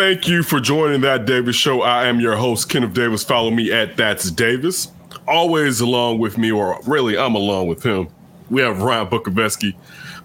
[0.00, 1.82] Thank you for joining that Davis show.
[1.82, 3.22] I am your host, Kenneth Davis.
[3.22, 4.90] Follow me at That's Davis.
[5.28, 8.08] Always along with me, or really, I'm along with him.
[8.48, 9.74] We have Ryan Bukoveski.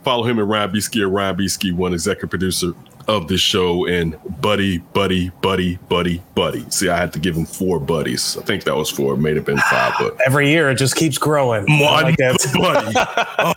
[0.06, 2.72] Follow him at Ryan Beesky at Ryan Beesky, one executive producer
[3.10, 6.66] of this show, and buddy, buddy, buddy, buddy, buddy.
[6.70, 8.38] See, I had to give him four buddies.
[8.38, 9.16] I think that was four.
[9.16, 11.64] It may have been five, but Every year it just keeps growing.
[11.82, 12.18] one like
[12.54, 12.94] buddy.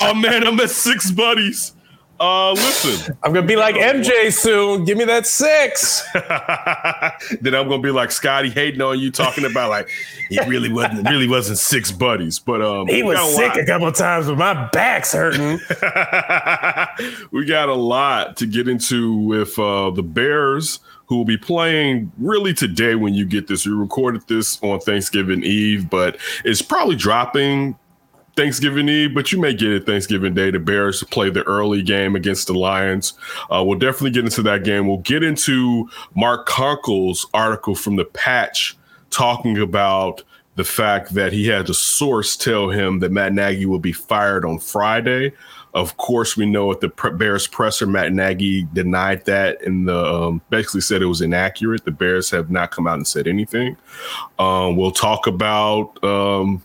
[0.00, 1.74] oh man, I'm at six buddies.
[2.20, 3.16] Uh, listen.
[3.22, 4.84] I'm gonna be like MJ soon.
[4.84, 6.02] Give me that six.
[7.40, 9.88] then I'm gonna be like Scotty hating on you, talking about like
[10.28, 13.59] he really wasn't really wasn't six buddies, but um, He was a sick lot.
[13.60, 15.60] a couple of times, but my back's hurting.
[17.30, 22.10] we got a lot to get into with uh, the Bears, who will be playing
[22.18, 23.65] really today when you get this.
[23.65, 27.78] We recorded this on Thanksgiving Eve, but it's probably dropping
[28.38, 30.52] Thanksgiving Eve, but you may get it Thanksgiving Day.
[30.52, 33.14] The Bears play the early game against the Lions.
[33.50, 34.86] Uh, we'll definitely get into that game.
[34.86, 38.78] We'll get into Mark Konkol's article from the Patch
[39.10, 40.22] talking about
[40.54, 44.44] the fact that he had a source tell him that Matt Nagy will be fired
[44.44, 45.32] on Friday.
[45.74, 50.82] Of course, we know at the Bears presser, Matt Nagy denied that and um, basically
[50.82, 51.84] said it was inaccurate.
[51.84, 53.76] The Bears have not come out and said anything.
[54.38, 56.62] Um, we'll talk about um,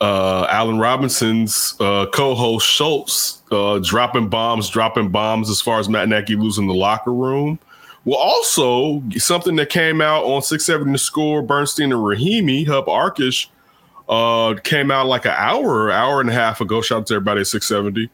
[0.00, 6.08] uh, Allen Robinson's uh, co-host Schultz uh, dropping bombs, dropping bombs as far as Matt
[6.08, 7.58] Nagy losing the locker room.
[8.04, 11.42] Well, also something that came out on six seven to score.
[11.42, 13.48] Bernstein and Rahimi Hub Arkush
[14.08, 16.80] uh, came out like an hour, hour and a half ago.
[16.80, 18.08] Shout out to everybody at six seventy.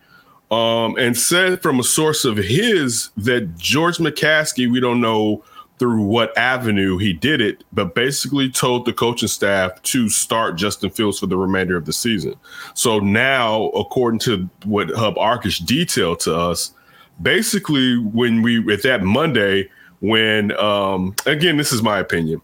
[0.51, 5.43] Um, and said from a source of his that George McCaskey, we don't know
[5.79, 10.91] through what avenue he did it, but basically told the coaching staff to start Justin
[10.91, 12.35] Fields for the remainder of the season.
[12.75, 16.73] So now, according to what Hub Arkush detailed to us,
[17.21, 19.71] basically when we at that Monday,
[20.01, 22.41] when um again, this is my opinion.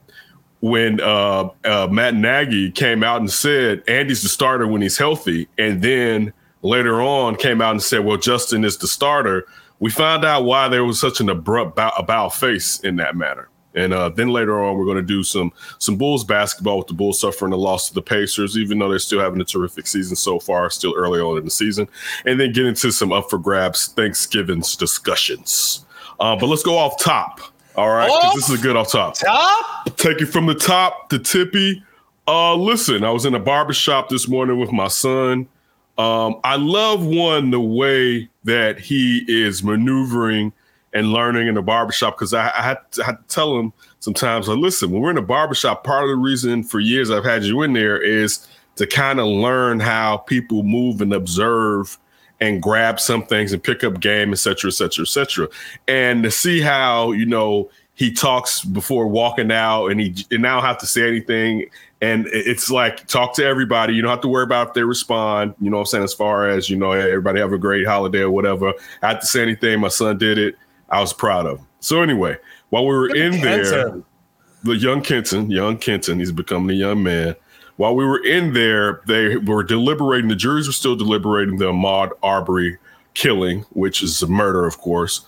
[0.61, 5.49] When uh, uh Matt Nagy came out and said Andy's the starter when he's healthy,
[5.59, 6.33] and then
[6.63, 9.47] later on came out and said, Well, Justin is the starter
[9.83, 13.49] we found out why there was such an abrupt bow, about face in that matter.
[13.75, 16.95] And uh, then later on, we're going to do some some Bulls basketball with the
[16.95, 20.15] Bulls suffering a loss to the Pacers, even though they're still having a terrific season
[20.15, 21.89] so far, still early on in the season.
[22.25, 25.85] And then get into some up for grabs Thanksgiving's discussions.
[26.21, 27.41] Uh, but let's go off top.
[27.75, 29.15] All right, this is a good off top.
[29.15, 29.97] Top.
[29.97, 31.83] Take it from the top the tippy.
[32.29, 35.49] Uh, listen, I was in a barbershop this morning with my son.
[35.99, 40.53] Um, I love one the way that he is maneuvering
[40.95, 43.73] and learning in the barbershop because I, I, had to, I had to tell him
[44.01, 47.25] sometimes, like, listen, when we're in a barbershop, part of the reason for years I've
[47.25, 51.99] had you in there is to kind of learn how people move and observe
[52.41, 55.49] and grab some things and pick up game, et cetera, et cetera, et cetera.
[55.87, 60.61] And to see how, you know, he talks before walking out and he and now
[60.61, 61.67] have to say anything.
[62.03, 63.95] And it's like talk to everybody.
[63.95, 65.55] You don't have to worry about if they respond.
[65.61, 66.05] You know what I'm saying?
[66.05, 68.75] As far as, you know, everybody have a great holiday or whatever.
[69.03, 69.79] I had to say anything.
[69.79, 70.57] My son did it.
[70.91, 71.67] I was proud of him.
[71.79, 72.37] So anyway,
[72.71, 74.03] while we were in there,
[74.65, 77.37] the young Kenton, young Kenton, he's becoming a young man.
[77.77, 80.29] While we were in there, they were deliberating.
[80.29, 82.79] The juries were still deliberating the Ahmaud Arbery
[83.15, 85.25] killing, which is a murder, of course.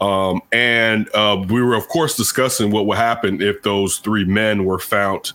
[0.00, 4.64] Um, and uh, we were, of course, discussing what would happen if those three men
[4.64, 5.32] were found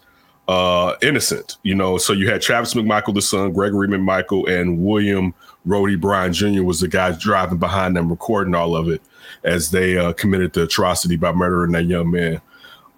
[0.48, 1.58] uh, innocent.
[1.64, 5.34] You know, so you had Travis McMichael, the son, Gregory McMichael, and William
[5.66, 6.64] Roddie Bryan Jr.
[6.64, 9.02] was the guy driving behind them, recording all of it
[9.44, 12.42] as they uh, committed the atrocity by murdering that young man.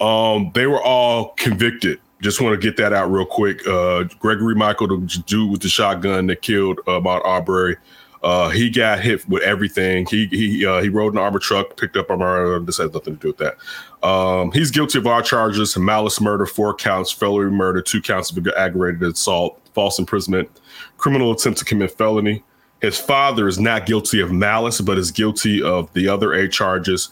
[0.01, 2.00] Um, they were all convicted.
[2.21, 3.65] Just want to get that out real quick.
[3.68, 7.77] Uh, Gregory Michael, the dude with the shotgun that killed uh, Mount Arbery,
[8.25, 10.07] uh, he got hit with everything.
[10.07, 12.60] He he uh, he rode an armored truck, picked up armor.
[12.60, 13.57] This has nothing to do with that.
[14.06, 18.48] Um, he's guilty of all charges: malice murder, four counts, felony murder, two counts of
[18.57, 20.50] aggravated assault, false imprisonment,
[20.98, 22.44] criminal attempt to commit felony.
[22.81, 27.10] His father is not guilty of malice, but is guilty of the other eight charges.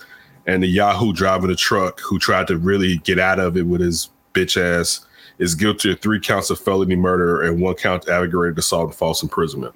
[0.47, 3.81] And the Yahoo driving the truck, who tried to really get out of it with
[3.81, 5.05] his bitch ass,
[5.37, 8.95] is guilty of three counts of felony murder and one count of aggravated assault and
[8.95, 9.75] false imprisonment.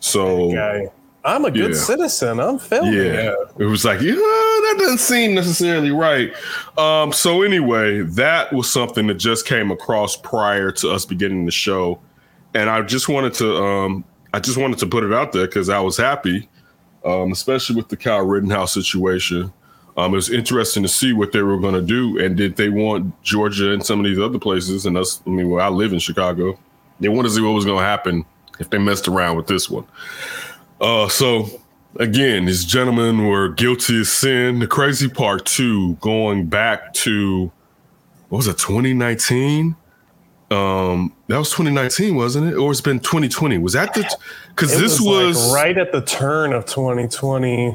[0.00, 0.90] So
[1.24, 1.76] I'm a good Yeah.
[1.78, 2.38] citizen.
[2.38, 3.36] I'm filming Yeah, it.
[3.58, 6.32] it was like, yeah, that doesn't seem necessarily right.
[6.78, 11.50] Um, so anyway, that was something that just came across prior to us beginning the
[11.50, 11.98] show,
[12.54, 15.68] and I just wanted to, um, I just wanted to put it out there because
[15.68, 16.48] I was happy,
[17.04, 19.52] um, especially with the Kyle Rittenhouse situation.
[19.96, 22.68] Um, it was interesting to see what they were going to do, and did they
[22.68, 25.22] want Georgia and some of these other places, and us.
[25.26, 26.56] I mean, well, I live in Chicago.
[27.00, 28.24] They wanted to see what was going to happen
[28.58, 29.86] if they messed around with this one.
[30.80, 31.48] Uh, so
[31.98, 34.58] again, these gentlemen were guilty of sin.
[34.58, 37.50] The crazy part too, going back to
[38.28, 39.76] what was it, 2019?
[40.50, 42.56] Um, that was 2019, wasn't it?
[42.56, 43.58] Or it's been 2020.
[43.58, 44.08] Was that the?
[44.48, 47.74] Because this was, was, like right at the turn of 2020.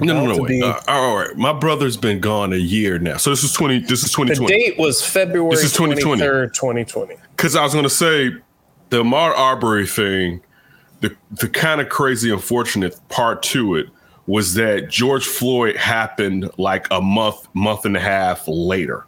[0.00, 0.42] no, no, no.
[0.42, 0.62] Wait.
[0.62, 3.80] Uh, all right, my brother's been gone a year now, so this is 20.
[3.80, 6.22] This is The date was February This is twenty twenty.
[6.52, 7.16] Twenty twenty.
[7.36, 8.32] because I was going to say
[8.90, 10.40] the Ahmaud Arbery thing,
[11.00, 13.86] the the kind of crazy, unfortunate part to it
[14.26, 19.06] was that George Floyd happened like a month, month and a half later,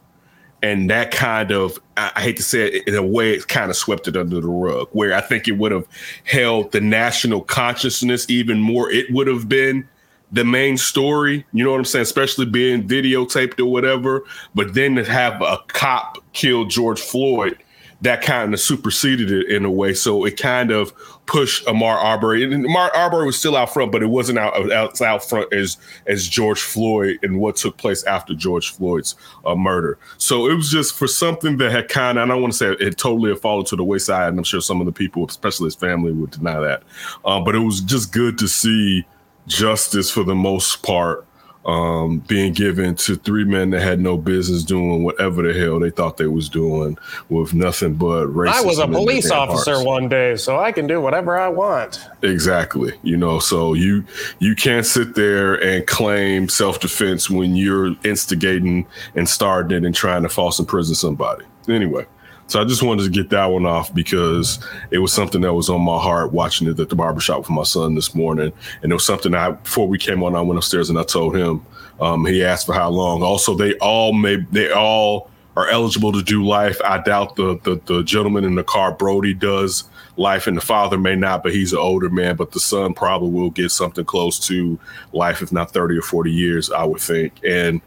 [0.63, 3.71] and that kind of I, I hate to say it in a way, it kind
[3.71, 4.89] of swept it under the rug.
[4.93, 5.87] Where I think it would have
[6.25, 8.91] held the national consciousness even more.
[8.91, 9.89] It would have been
[10.33, 14.25] the main story, you know what I'm saying, especially being videotaped or whatever.
[14.55, 17.59] But then to have a cop kill George Floyd,
[18.03, 19.95] that kind of superseded it in a way.
[19.95, 20.93] So it kind of
[21.27, 22.43] pushed Amar Arbery.
[22.45, 25.79] And Amar Arbery was still out front, but it wasn't out out, out front as
[26.07, 29.15] as George Floyd and what took place after George Floyd's
[29.47, 29.99] uh, murder.
[30.19, 32.73] So it was just for something that had kind of, I don't want to say
[32.85, 34.29] it totally had fallen to the wayside.
[34.29, 36.83] And I'm sure some of the people, especially his family, would deny that.
[37.25, 39.07] Um, but it was just good to see
[39.47, 41.27] justice for the most part
[41.65, 45.91] um, being given to three men that had no business doing whatever the hell they
[45.91, 46.99] thought they was doing
[47.29, 48.53] with nothing but racism.
[48.53, 49.87] I was a police officer hearts.
[49.87, 52.01] one day, so I can do whatever I want.
[52.23, 52.93] Exactly.
[53.03, 54.05] You know, so you
[54.41, 59.95] you can't sit there and claim self defense when you're instigating and starting it and
[59.95, 61.45] trying to false imprison somebody.
[61.69, 62.07] Anyway,
[62.53, 64.59] so I just wanted to get that one off because
[64.91, 67.63] it was something that was on my heart watching it at the barbershop with my
[67.63, 68.53] son this morning.
[68.83, 71.35] And it was something I before we came on, I went upstairs and I told
[71.35, 71.65] him.
[71.99, 73.23] Um, he asked for how long.
[73.23, 76.79] Also, they all may they all are eligible to do life.
[76.85, 79.85] I doubt the, the the gentleman in the car, Brody, does
[80.19, 82.37] life, and the father may not, but he's an older man.
[82.37, 84.79] But the son probably will get something close to
[85.15, 87.33] life, if not thirty or forty years, I would think.
[87.47, 87.81] And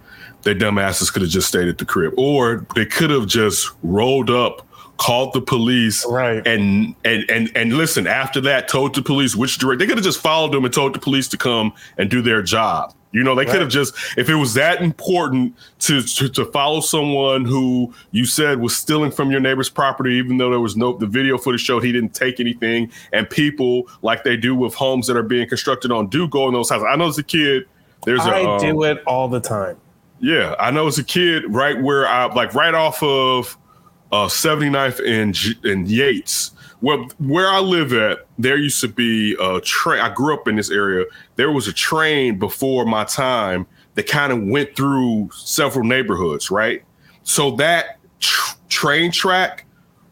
[0.46, 4.30] they dumbasses could have just stayed at the crib, or they could have just rolled
[4.30, 4.66] up,
[4.98, 6.46] called the police, Right.
[6.48, 8.08] and and and and listen.
[8.08, 9.80] After that, told the police which direct.
[9.80, 12.42] They could have just followed them and told the police to come and do their
[12.42, 12.94] job.
[13.12, 16.82] You know, they could have just if it was that important to, to to follow
[16.82, 20.98] someone who you said was stealing from your neighbor's property, even though there was no
[20.98, 25.08] the video footage showed he didn't take anything, and people like they do with homes
[25.08, 26.86] that are being constructed on do go in those houses.
[26.90, 27.66] I know as a kid,
[28.04, 29.78] there's a I um, do it all the time.
[30.20, 33.58] Yeah, I know as a kid, right where I like right off of
[34.12, 36.52] uh 79th and J- and Yates.
[36.82, 40.02] Well, where I live at, there used to be a train.
[40.02, 41.06] I grew up in this area.
[41.36, 43.66] There was a train before my time
[43.96, 46.84] that kind of went through several neighborhoods, right?
[47.24, 49.66] So that tr- train track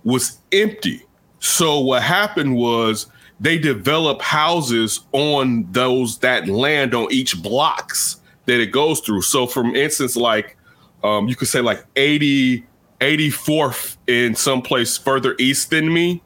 [0.04, 1.04] was empty.
[1.40, 3.08] So what happened was
[3.40, 9.22] they developed houses on those that land on each blocks that it goes through.
[9.22, 10.58] So from instance, like
[11.04, 12.66] um, you could say like 80,
[13.00, 16.22] 84th in some place further east than me,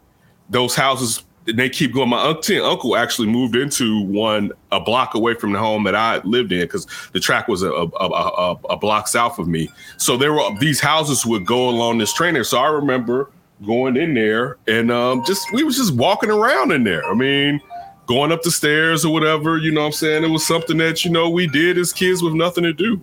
[0.50, 1.24] those houses
[1.56, 2.10] they keep going.
[2.10, 5.96] My uncle, and uncle actually moved into one a block away from the home that
[5.96, 9.48] I lived in because the track was a, a, a, a, a block south of
[9.48, 9.70] me.
[9.98, 12.44] So there were these houses would go along this train there.
[12.44, 13.32] So I remember
[13.66, 17.04] going in there and um, just we was just walking around in there.
[17.06, 17.62] I mean,
[18.08, 19.58] going up the stairs or whatever.
[19.58, 20.24] You know what I'm saying?
[20.24, 23.00] It was something that you know we did as kids with nothing to do.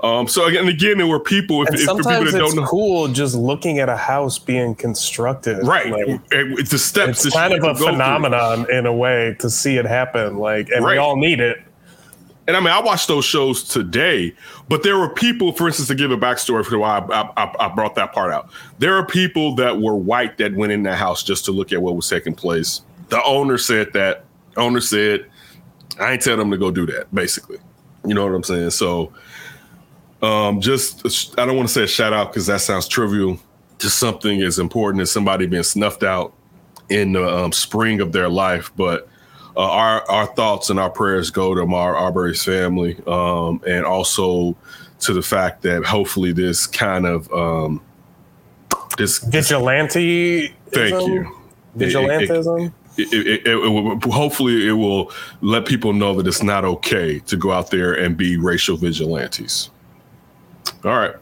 [0.00, 1.62] Um, so again, again, there were people.
[1.62, 3.96] If, And if for people sometimes that it's don't know, cool just looking at a
[3.96, 5.64] house being constructed.
[5.66, 5.90] right?
[5.90, 7.24] Like, and it's the steps.
[7.24, 7.86] it's kind of a go through.
[7.86, 10.38] phenomenon in a way to see it happen.
[10.38, 10.92] Like, and Right.
[10.94, 11.58] we all need it.
[12.48, 14.34] And I mean, I watched those shows today,
[14.68, 17.68] but there were people, for instance, to give a backstory for why I, I, I
[17.68, 18.50] brought that part out.
[18.80, 21.80] There are people that were white that went in that house just to look at
[21.80, 22.82] what was taking place.
[23.10, 24.24] The owner said that.
[24.56, 25.26] Owner said,
[26.00, 27.58] "I ain't tell them to go do that." Basically,
[28.04, 28.70] you know what I'm saying.
[28.70, 29.12] So,
[30.22, 31.04] um, just
[31.38, 33.38] I don't want to say a shout out because that sounds trivial.
[33.78, 36.32] to something as important as somebody being snuffed out
[36.88, 39.08] in the um, spring of their life, but
[39.56, 44.56] uh, our our thoughts and our prayers go to Mar Arbery's family, um, and also
[45.00, 47.82] to the fact that hopefully this kind of um,
[48.96, 50.54] this Vigilante.
[50.70, 51.36] thank you
[51.76, 52.60] Vigilantism.
[52.60, 57.18] it, it, it, it will, hopefully it will let people know that it's not okay
[57.20, 59.70] to go out there and be racial vigilantes.
[60.84, 61.14] All right,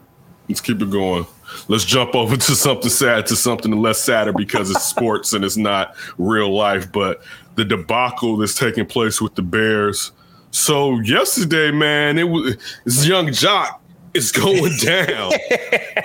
[0.49, 1.27] let's keep it going.
[1.69, 5.57] Let's jump over to something sad to something less sadder because it's sports and it's
[5.57, 6.91] not real life.
[6.91, 7.23] But
[7.57, 10.13] the debacle that's taking place with the Bears.
[10.51, 13.83] So yesterday, man, it was this young jock
[14.15, 15.33] is going down.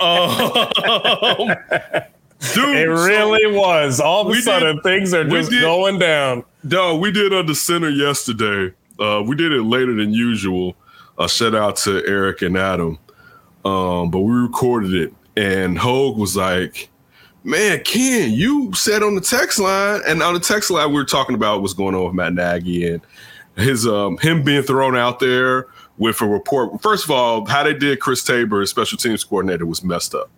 [0.00, 1.56] um,
[2.54, 4.00] dude, It so- really was.
[4.00, 6.44] All of a sudden, did- things are just did- going down.
[6.66, 8.72] Dog, we did on the center yesterday.
[8.98, 10.74] Uh, we did it later than usual.
[11.18, 12.98] Uh, shout out to Eric and Adam.
[13.64, 16.88] Um, but we recorded it, and Hogue was like,
[17.44, 21.04] "Man, Ken, you said on the text line, and on the text line we were
[21.04, 23.00] talking about what's going on with Matt Nagy and
[23.56, 25.66] his um him being thrown out there
[25.98, 26.80] with a report.
[26.82, 30.30] First of all, how they did Chris Tabor, special teams coordinator, was messed up.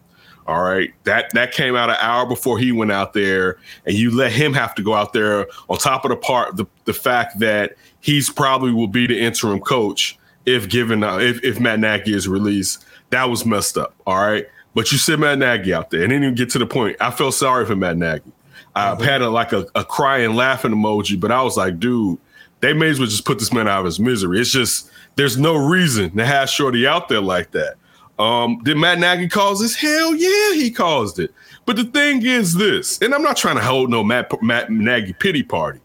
[0.49, 0.95] All right.
[1.05, 4.55] That that came out an hour before he went out there, and you let him
[4.55, 8.31] have to go out there on top of the part the, the fact that he's
[8.31, 12.83] probably will be the interim coach if given uh, if, if Matt Nagy is released.
[13.11, 13.95] That was messed up.
[14.07, 14.47] All right.
[14.75, 16.97] But you sent Matt Nagy out there and didn't even get to the point.
[16.99, 18.33] I felt sorry for Matt Nagy.
[18.75, 22.19] I've had a like a, a crying laughing emoji, but I was like, dude,
[22.61, 24.41] they may as well just put this man out of his misery.
[24.41, 27.75] It's just there's no reason to have Shorty out there like that.
[28.19, 29.77] Um, did Matt Nagy cause this?
[29.77, 31.33] Hell yeah, he caused it.
[31.67, 35.13] But the thing is this, and I'm not trying to hold no Matt, Matt Nagy
[35.13, 35.81] pity party.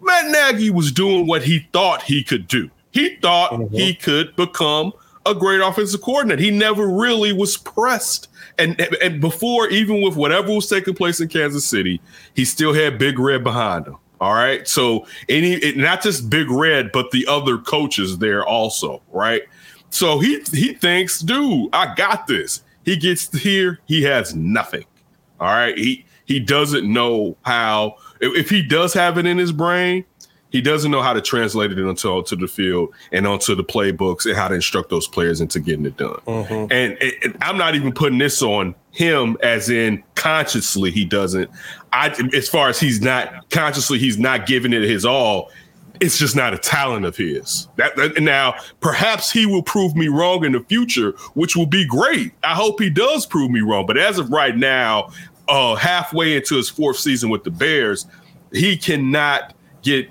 [0.00, 2.70] Matt Nagy was doing what he thought he could do.
[2.92, 4.92] He thought he could become
[5.26, 6.40] a great offensive coordinator.
[6.40, 8.28] He never really was pressed.
[8.58, 12.00] And, and before, even with whatever was taking place in Kansas City,
[12.34, 13.96] he still had Big Red behind him.
[14.20, 14.66] All right.
[14.68, 19.42] So any it, not just Big Red, but the other coaches there also, right?
[19.94, 22.62] So he he thinks, dude, I got this.
[22.84, 24.84] He gets here, he has nothing.
[25.38, 25.78] All right.
[25.78, 30.04] He he doesn't know how if, if he does have it in his brain,
[30.50, 34.26] he doesn't know how to translate it onto, onto the field and onto the playbooks
[34.26, 36.16] and how to instruct those players into getting it done.
[36.26, 36.72] Mm-hmm.
[36.72, 41.48] And, and- and I'm not even putting this on him as in consciously he doesn't.
[41.92, 45.52] I as far as he's not consciously he's not giving it his all.
[46.00, 47.68] It's just not a talent of his.
[47.76, 51.86] That, that- now, perhaps he will prove me wrong in the future, which will be
[51.86, 52.32] great.
[52.42, 53.86] I hope he does prove me wrong.
[53.86, 55.10] But as of right now,
[55.48, 58.06] uh, halfway into his fourth season with the Bears,
[58.52, 60.08] he cannot get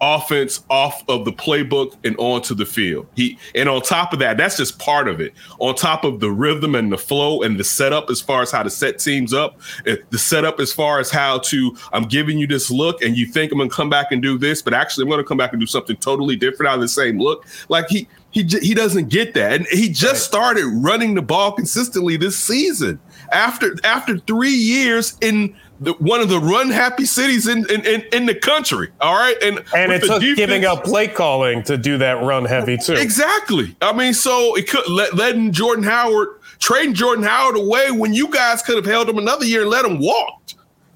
[0.00, 3.06] offense off of the playbook and onto the field.
[3.14, 5.32] He and on top of that, that's just part of it.
[5.58, 8.62] On top of the rhythm and the flow and the setup as far as how
[8.62, 12.46] to set teams up, eh, the setup as far as how to I'm giving you
[12.46, 15.02] this look and you think I'm going to come back and do this, but actually
[15.02, 17.46] I'm going to come back and do something totally different out of the same look.
[17.68, 19.52] Like he he he doesn't get that.
[19.54, 23.00] And he just started running the ball consistently this season.
[23.32, 28.02] After after 3 years in the, one of the run happy cities in, in in
[28.12, 28.88] in the country.
[29.00, 32.22] All right, and And with it the took giving up play calling to do that
[32.22, 32.94] run heavy too.
[32.94, 33.76] Exactly.
[33.82, 36.28] I mean, so it could let letting Jordan Howard
[36.58, 39.84] trading Jordan Howard away when you guys could have held him another year and let
[39.84, 40.42] him walk,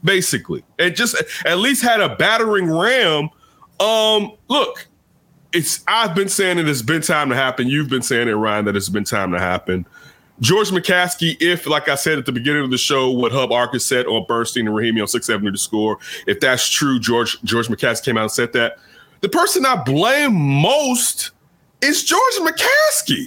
[0.02, 3.28] basically, and just at least had a battering ram.
[3.78, 4.86] Um, look,
[5.52, 6.68] it's I've been saying it.
[6.68, 7.68] It's been time to happen.
[7.68, 9.86] You've been saying it, Ryan, that it's been time to happen.
[10.40, 13.82] George McCaskey, if, like I said at the beginning of the show, what Hub Arkush
[13.82, 18.04] said on Bernstein and Rahimi on 670 to score, if that's true, George George McCaskey
[18.06, 18.78] came out and said that.
[19.20, 21.32] The person I blame most
[21.82, 23.26] is George McCaskey.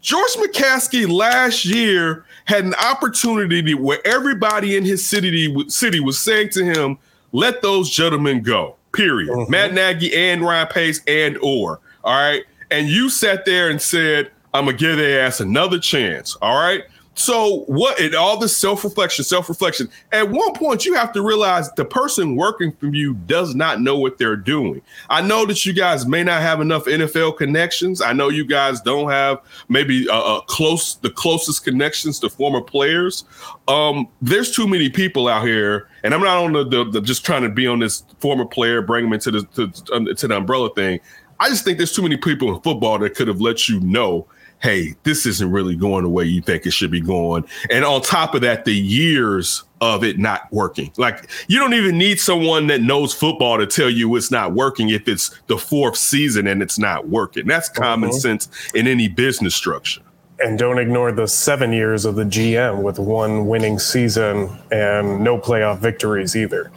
[0.00, 6.50] George McCaskey last year had an opportunity where everybody in his city city was saying
[6.50, 6.98] to him,
[7.32, 9.30] "Let those gentlemen go." Period.
[9.30, 9.50] Mm-hmm.
[9.50, 12.44] Matt Nagy and Ryan Pace and or all right.
[12.70, 16.84] And you sat there and said, "I'm gonna give their ass another chance." All right.
[17.18, 17.98] So what?
[18.00, 19.88] And all this self reflection, self reflection.
[20.12, 23.98] At one point, you have to realize the person working for you does not know
[23.98, 24.80] what they're doing.
[25.10, 28.00] I know that you guys may not have enough NFL connections.
[28.00, 32.60] I know you guys don't have maybe uh, uh, close the closest connections to former
[32.60, 33.24] players.
[33.66, 37.26] Um, there's too many people out here, and I'm not on the, the, the just
[37.26, 40.36] trying to be on this former player, bring them into the to, um, to the
[40.36, 41.00] umbrella thing.
[41.40, 44.26] I just think there's too many people in football that could have let you know
[44.60, 47.44] hey, this isn't really going the way you think it should be going.
[47.70, 50.92] And on top of that, the years of it not working.
[50.96, 54.88] Like you don't even need someone that knows football to tell you it's not working
[54.90, 57.46] if it's the fourth season and it's not working.
[57.46, 57.80] That's uh-huh.
[57.80, 60.02] common sense in any business structure.
[60.40, 65.38] And don't ignore the seven years of the GM with one winning season and no
[65.38, 66.70] playoff victories either.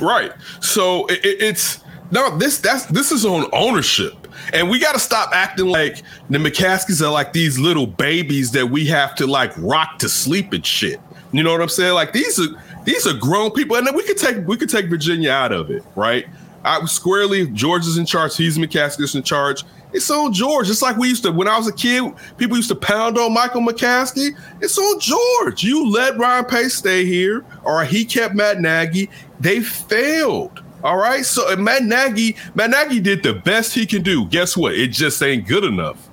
[0.00, 0.32] Right.
[0.60, 4.23] So it, it- it's no this that's this is on ownership.
[4.52, 8.66] And we got to stop acting like the McCaskeys are like these little babies that
[8.66, 11.00] we have to like rock to sleep and shit.
[11.32, 11.94] You know what I'm saying?
[11.94, 12.48] Like these are
[12.84, 15.70] These are grown people, and then we could take we could take Virginia out of
[15.70, 16.26] it, right?
[16.64, 18.36] I squarely George is in charge.
[18.36, 19.64] He's McCaskey's in charge.
[19.92, 20.68] It's on George.
[20.68, 22.12] It's like we used to when I was a kid.
[22.36, 24.36] People used to pound on Michael McCaskey.
[24.60, 25.62] It's on George.
[25.62, 29.08] You let Ryan Pace stay here, or he kept Matt Nagy.
[29.40, 30.63] They failed.
[30.84, 31.24] All right.
[31.24, 34.26] So Matt Nagy, Matt Nagy did the best he can do.
[34.26, 34.74] Guess what?
[34.74, 36.08] It just ain't good enough.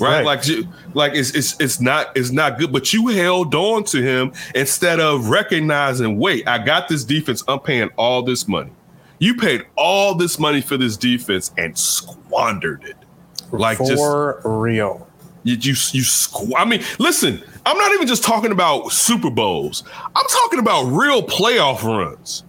[0.00, 0.24] Right?
[0.24, 0.44] Right.
[0.46, 2.72] Like, like it's, it's it's not it's not good.
[2.72, 7.42] But you held on to him instead of recognizing, wait, I got this defense.
[7.48, 8.72] I'm paying all this money.
[9.20, 12.96] You paid all this money for this defense and squandered it.
[13.52, 15.08] Like just For real.
[15.42, 19.84] you you, you squ- I mean, listen, I'm not even just talking about Super Bowls.
[19.94, 22.44] I'm talking about real playoff runs.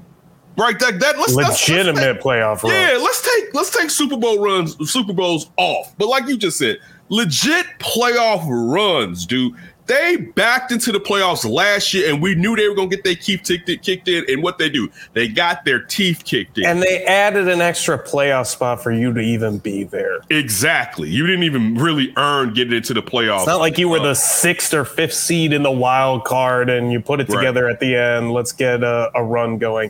[0.60, 0.78] Right?
[0.80, 2.74] That that let's let's- let's Legitimate take- playoff run.
[2.74, 5.94] Yeah, let's take let's take Super Bowl runs, Super Bowls off.
[5.98, 6.78] But like you just said,
[7.10, 9.54] legit playoff runs, dude.
[9.88, 13.16] They backed into the playoffs last year, and we knew they were gonna get their
[13.16, 14.24] teeth kicked, kicked in.
[14.30, 16.66] And what they do, they got their teeth kicked in.
[16.68, 20.20] And they added an extra playoff spot for you to even be there.
[20.30, 21.10] exactly.
[21.10, 23.40] You didn't even really earn getting into the playoffs.
[23.40, 26.70] It's not like you were uh, the sixth or fifth seed in the wild card
[26.70, 27.38] and you put it Right.
[27.38, 28.32] together at the end.
[28.32, 29.90] Let's get a, a run going.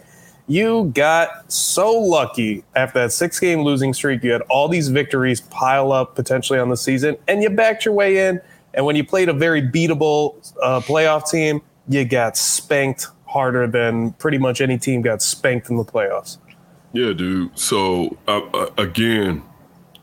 [0.49, 4.23] You got so lucky after that six game losing streak.
[4.23, 7.93] You had all these victories pile up potentially on the season, and you backed your
[7.93, 8.41] way in.
[8.73, 14.13] And when you played a very beatable uh, playoff team, you got spanked harder than
[14.13, 16.39] pretty much any team got spanked in the playoffs.
[16.93, 17.57] Yeah, dude.
[17.57, 19.43] So uh, uh, again,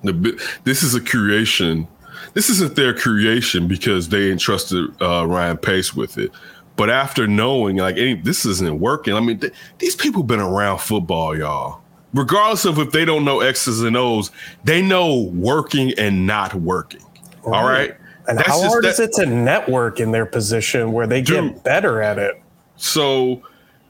[0.04, 1.88] the this is a creation.
[2.34, 6.30] This isn't their creation because they entrusted uh, Ryan Pace with it.
[6.76, 10.78] But after knowing like any, this isn't working, I mean, th- these people been around
[10.78, 11.80] football, y'all.
[12.14, 14.30] Regardless of if they don't know X's and O's,
[14.64, 17.02] they know working and not working.
[17.44, 17.94] All right.
[18.28, 21.22] And That's how just hard that- is it to network in their position where they
[21.22, 21.54] Dude.
[21.54, 22.40] get better at it?
[22.76, 23.42] So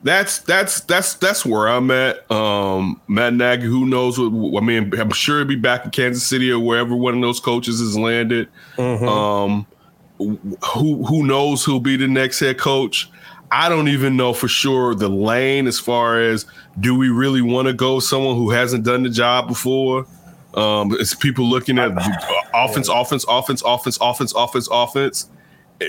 [0.03, 2.31] that's that's that's that's where I'm at.
[2.31, 4.63] Um, Matt Nagy, who knows what?
[4.63, 7.41] I mean, I'm sure he'll be back in Kansas City or wherever one of those
[7.41, 8.49] coaches has landed.
[8.79, 9.67] Um,
[10.19, 13.11] who who knows who'll be the next head coach?
[13.51, 16.47] I don't even know for sure the lane as far as
[16.81, 20.07] do we really want to go someone who hasn't done the job before?
[20.55, 21.93] Um, it's people looking at
[22.55, 25.29] offense, offense, offense, offense, offense, offense, offense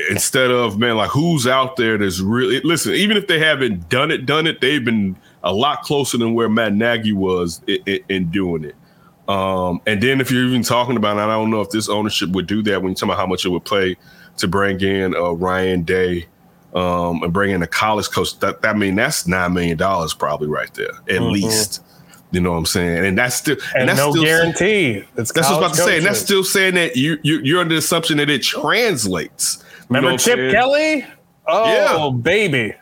[0.10, 4.12] instead of man like who's out there that's really listen even if they haven't done
[4.12, 8.00] it done it they've been a lot closer than where matt nagy was in, in,
[8.10, 8.76] in doing it
[9.30, 12.30] um and then if you're even talking about and i don't know if this ownership
[12.32, 13.96] would do that when you talk about how much it would play
[14.38, 16.26] to bring in uh, ryan day
[16.74, 20.48] um and bring in a college coach that that mean that's nine million dollars probably
[20.48, 21.84] right there at least
[22.32, 23.80] you know what i'm saying and that's still Mm-hmm.
[23.80, 25.04] And, that's no still guarantee.
[25.16, 25.98] That's what I was about to say.
[25.98, 29.58] And that's still saying that you, you you're under the assumption that it translates.
[29.58, 30.52] You know Remember Chip?
[30.52, 31.06] Kelly?
[31.48, 32.74] Oh, baby.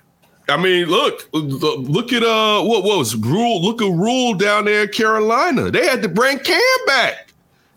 [0.47, 3.63] I mean, look, look at uh, what was Rhule?
[3.63, 5.71] Look at Rhule down there in Carolina.
[5.71, 7.24] They had to bring Cam back.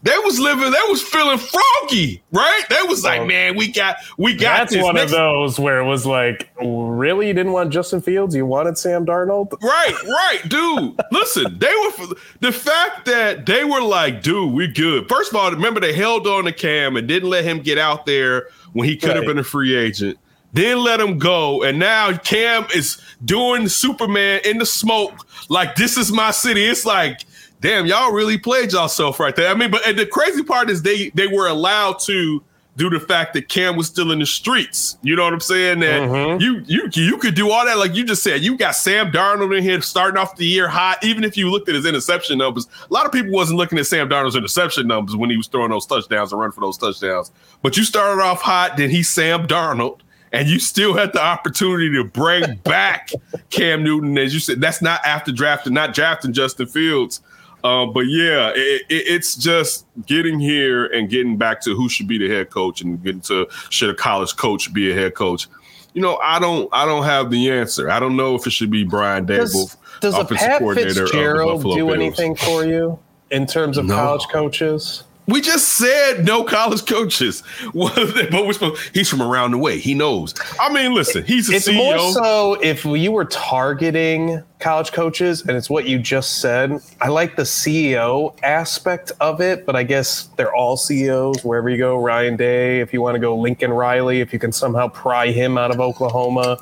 [0.05, 0.71] They was living.
[0.71, 2.63] They was feeling froggy, right?
[2.71, 4.83] They was like, man, we got, we got That's this.
[4.85, 7.27] one Next- of those where it was like, really?
[7.27, 8.35] You didn't want Justin Fields?
[8.35, 9.61] You wanted Sam Darnold?
[9.61, 11.01] Right, right, dude.
[11.11, 11.67] Listen, they
[11.99, 15.09] were the fact that they were like, dude, we good.
[15.09, 18.07] First of all, remember they held on to Cam and didn't let him get out
[18.07, 19.27] there when he could have Right.
[19.27, 20.17] been a free agent.
[20.53, 25.27] Then let him go, and now Cam is doing Superman in the smoke.
[25.51, 26.65] Like this is my city.
[26.65, 27.21] It's like,
[27.61, 29.51] damn, y'all really played yourself right there.
[29.51, 32.43] I mean, but and the crazy part is they they were allowed to
[32.79, 34.97] do the fact that Cam was still in the streets.
[35.03, 35.81] You know what I'm saying?
[35.81, 36.41] That mm-hmm.
[36.41, 38.41] you you you could do all that, like you just said.
[38.41, 41.05] You got Sam Darnold in here starting off the year hot.
[41.05, 43.87] Even if you looked at his interception numbers, a lot of people wasn't looking at
[43.87, 47.33] Sam Darnold's interception numbers when he was throwing those touchdowns and running for those touchdowns.
[47.63, 50.01] But you started off hot, then he's Sam Darnold.
[50.31, 53.11] And you still had the opportunity to bring back
[53.51, 54.61] Cam Newton, as you said.
[54.61, 57.23] That's not after drafting, not drafting Justin Fields.
[57.65, 62.07] Um, but yeah, it, it, it's just getting here and getting back to who should
[62.07, 65.49] be the head coach and getting to should a college coach be a head coach.
[65.95, 67.91] You know, I don't, I don't have the answer.
[67.91, 70.95] I don't know if it should be Brian Daboll, Does, does a Pat coordinator of
[70.95, 71.95] the Fitzgerald Buffalo do Bills.
[71.97, 72.99] anything for you
[73.31, 73.95] in terms of No.
[73.97, 75.03] college coaches?
[75.29, 77.43] We just said no college coaches.
[77.75, 79.79] But we're supposed, he's from around the way.
[79.79, 80.35] He knows.
[80.59, 81.77] I mean, listen, he's a It's CEO.
[81.77, 86.81] more so if you were targeting college coaches, and it's what you just said.
[87.01, 91.77] I like the CEO aspect of it, but I guess they're all CEOs wherever you
[91.79, 91.97] go.
[91.99, 95.57] Ryan Day, if you want to go Lincoln Riley, if you can somehow pry him
[95.59, 96.59] out of Oklahoma.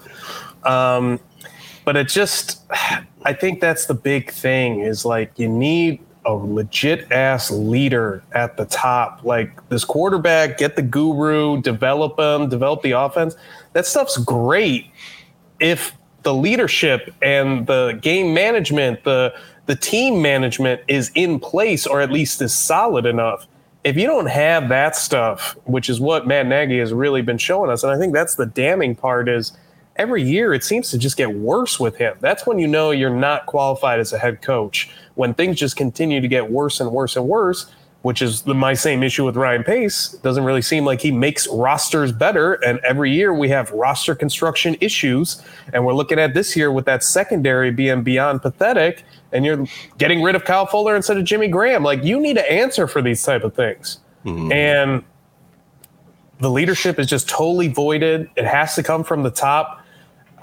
[0.65, 1.21] Um,
[1.85, 2.63] but it just,
[3.23, 8.57] I think that's the big thing is like you need a legit ass leader at
[8.57, 9.25] the top.
[9.25, 13.37] Like this quarterback, get the guru, develop them, develop the offense.
[13.73, 14.91] That stuff's great
[15.61, 19.33] if the leadership and the game management, the
[19.67, 23.47] the team management is in place or at least is solid enough.
[23.85, 27.71] If you don't have that stuff, which is what Matt Nagy has really been showing
[27.71, 29.53] us, and I think that's the damning part is
[29.99, 32.17] every year it seems to just get worse with him.
[32.21, 34.91] That's when you know you're not qualified as a head coach.
[35.15, 37.71] When things just continue to get worse and worse and worse,
[38.07, 40.11] which is the, my same issue with Ryan Pace.
[40.23, 42.55] Doesn't really seem like he makes rosters better.
[42.55, 45.43] And every year we have roster construction issues.
[45.73, 49.03] And we're looking at this year with that secondary being beyond pathetic.
[49.33, 49.67] And you're
[49.99, 51.83] getting rid of Kyle Fuller instead of Jimmy Graham.
[51.83, 53.99] Like you need to answer for these type of things.
[54.25, 54.53] Mm-hmm.
[54.53, 55.05] And
[56.39, 58.31] the leadership is just totally voided.
[58.37, 59.83] It has to come from the top.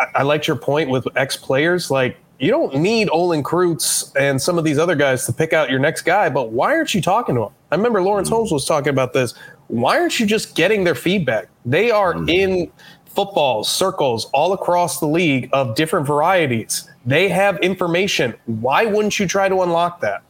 [0.03, 1.89] I, I liked your point with ex players.
[1.91, 5.69] Like you don't need Olin Kreutz and some of these other guys to pick out
[5.69, 7.51] your next guy, but why aren't you talking to them?
[7.71, 9.33] I remember Laurence Holmes was talking about this.
[9.67, 11.47] Why aren't you just getting their feedback?
[11.65, 12.71] They are in
[13.05, 16.89] football circles all across the league of different varieties.
[17.05, 18.33] They have information.
[18.45, 20.23] Why wouldn't you try to unlock that?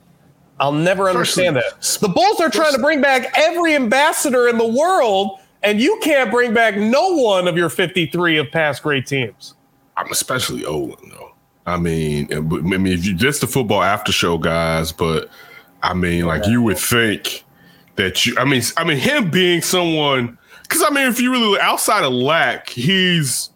[0.59, 1.81] I'll never understand that.
[1.99, 6.29] The Bulls are trying to bring back every ambassador in the world, and you can't
[6.29, 9.55] bring back no one of your 53 of past great teams.
[9.97, 11.31] I'm especially Olin though.
[11.65, 15.29] I mean, I mean, if you just the football after show guys, but
[15.81, 17.43] I mean, like you would think
[17.95, 18.35] that you.
[18.37, 22.11] I mean, I mean, him being someone because I mean, if you really outside of
[22.11, 23.49] Lack, he's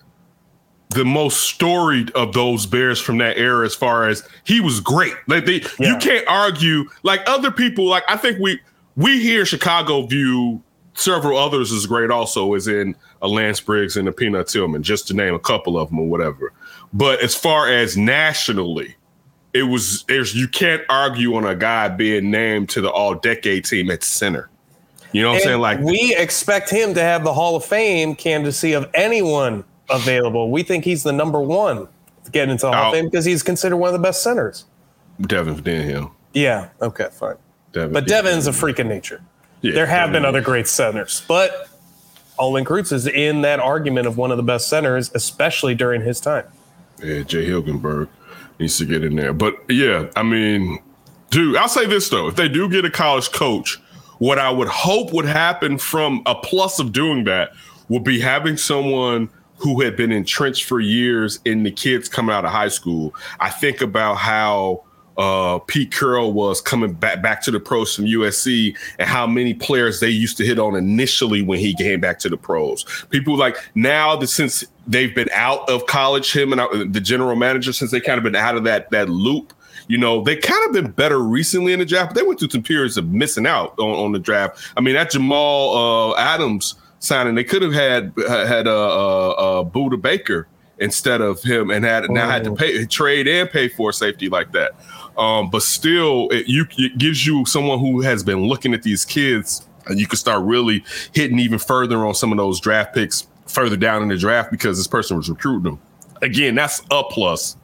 [0.89, 3.65] the most storied of those Bears from that era.
[3.65, 6.85] As far as he was great, like they, you can't argue.
[7.03, 8.59] Like other people, like I think we
[8.95, 10.61] we here Chicago view
[10.93, 12.09] several others as great.
[12.09, 15.77] Also, as in a Lance Briggs and a Peanut Tillman, just to name a couple
[15.77, 16.53] of them or whatever.
[16.93, 18.95] But as far as nationally,
[19.53, 23.65] it was there's you can't argue on a guy being named to the All Decade
[23.65, 24.49] team at center.
[25.13, 25.61] You know what I'm saying?
[25.61, 30.51] Like we expect him to have the Hall of Fame candidacy of anyone available.
[30.51, 31.87] We think he's the number one
[32.25, 32.97] to get into the Hall of Oh.
[32.97, 34.65] Fame because he's considered one of the best centers.
[35.21, 36.11] Devin Denhill.
[36.33, 36.69] Yeah.
[36.81, 37.07] Okay.
[37.11, 37.35] Fine.
[37.71, 39.21] Devin But Devin's a freak of nature.
[39.61, 41.67] Yeah, there have been Devin- other great centers, but
[42.39, 46.19] Olin Kreutz is in that argument of one of the best centers, especially during his
[46.19, 46.45] time.
[47.03, 48.09] Yeah, Jay Hilgenberg
[48.59, 49.33] needs to get in there.
[49.33, 50.79] But yeah, I mean,
[51.29, 53.79] dude, I'll say this though: if they do get a college coach,
[54.19, 57.51] what I would hope would happen from a plus of doing that
[57.89, 62.45] would be having someone who had been entrenched for years in the kids coming out
[62.45, 63.13] of high school.
[63.39, 64.83] I think about how
[65.17, 69.53] uh, Pete Carroll was coming back back to the pros from USC, and how many
[69.53, 72.85] players they used to hit on initially when he came back to the pros.
[73.09, 77.35] People like now that since they've been out of college, him and uh, the general
[77.35, 79.53] manager, since they kind of been out of that that loop.
[79.89, 82.49] You know, they kind of been better recently in the draft, but they went through
[82.49, 84.59] some periods of missing out on, on the draft.
[84.75, 89.63] I mean, that Jamal uh, Adams signing, they could have had had a uh, uh,
[89.63, 90.49] Budda Baker
[90.79, 94.29] instead of him, and had now had to pay trade and pay for a safety
[94.29, 94.73] like that.
[95.17, 99.03] Um, but still, it, you it gives you someone who has been looking at these
[99.03, 103.27] kids, and you can start really hitting even further on some of those draft picks
[103.47, 105.79] further down in the draft because this person was recruiting them.
[106.21, 107.57] Again, that's a plus,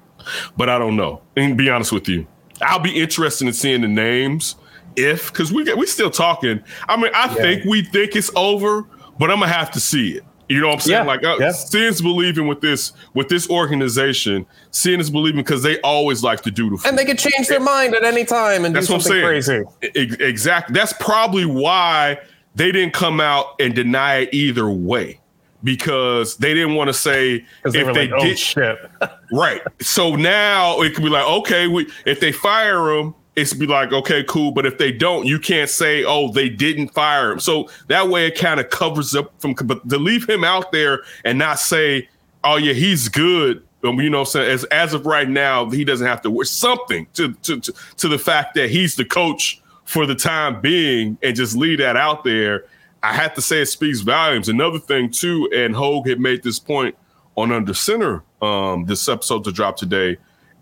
[0.58, 1.22] but I don't know.
[1.36, 2.26] And be honest with you,
[2.62, 4.56] I'll be interested in seeing the names
[4.96, 6.63] if because we get we still talking.
[6.88, 8.84] I mean, I think we think it's over,
[9.20, 10.24] but I'm gonna have to see it.
[10.50, 11.06] You know what I'm saying?
[11.06, 11.52] Yeah, Like uh, yeah.
[11.52, 14.46] seeing is believing with this with this organization.
[14.72, 17.60] Seeing is believing because they always like to do the And they could change their
[17.60, 19.24] mind at any time and that's do what I'm saying.
[19.26, 19.64] crazy.
[19.96, 20.74] Ex- Exactly.
[20.74, 22.20] That's probably why
[22.56, 25.20] they didn't come out and deny it either way
[25.64, 28.78] because they didn't want to say they if were they like, oh did shit.
[29.32, 29.62] right.
[29.82, 33.91] So now it could be like, okay, we if they fire him, it's be like,
[33.91, 34.52] okay, cool.
[34.52, 37.39] But if they don't, you can't say, oh, they didn't fire him.
[37.39, 39.54] So that way it kind of covers up from.
[39.54, 42.08] But to leave him out there and not say,
[42.43, 43.63] oh yeah, he's good.
[43.84, 46.46] Um, you know, I'm saying as as of right now, he doesn't have to wear
[46.46, 51.17] something to to to, to the fact that he's the coach for the time being,
[51.22, 52.65] and just leave that out there.
[53.02, 54.48] I have to say it speaks volumes.
[54.48, 56.96] Another thing too, and Hogue had made this point
[57.36, 60.17] on Under Center um, this episode to drop today,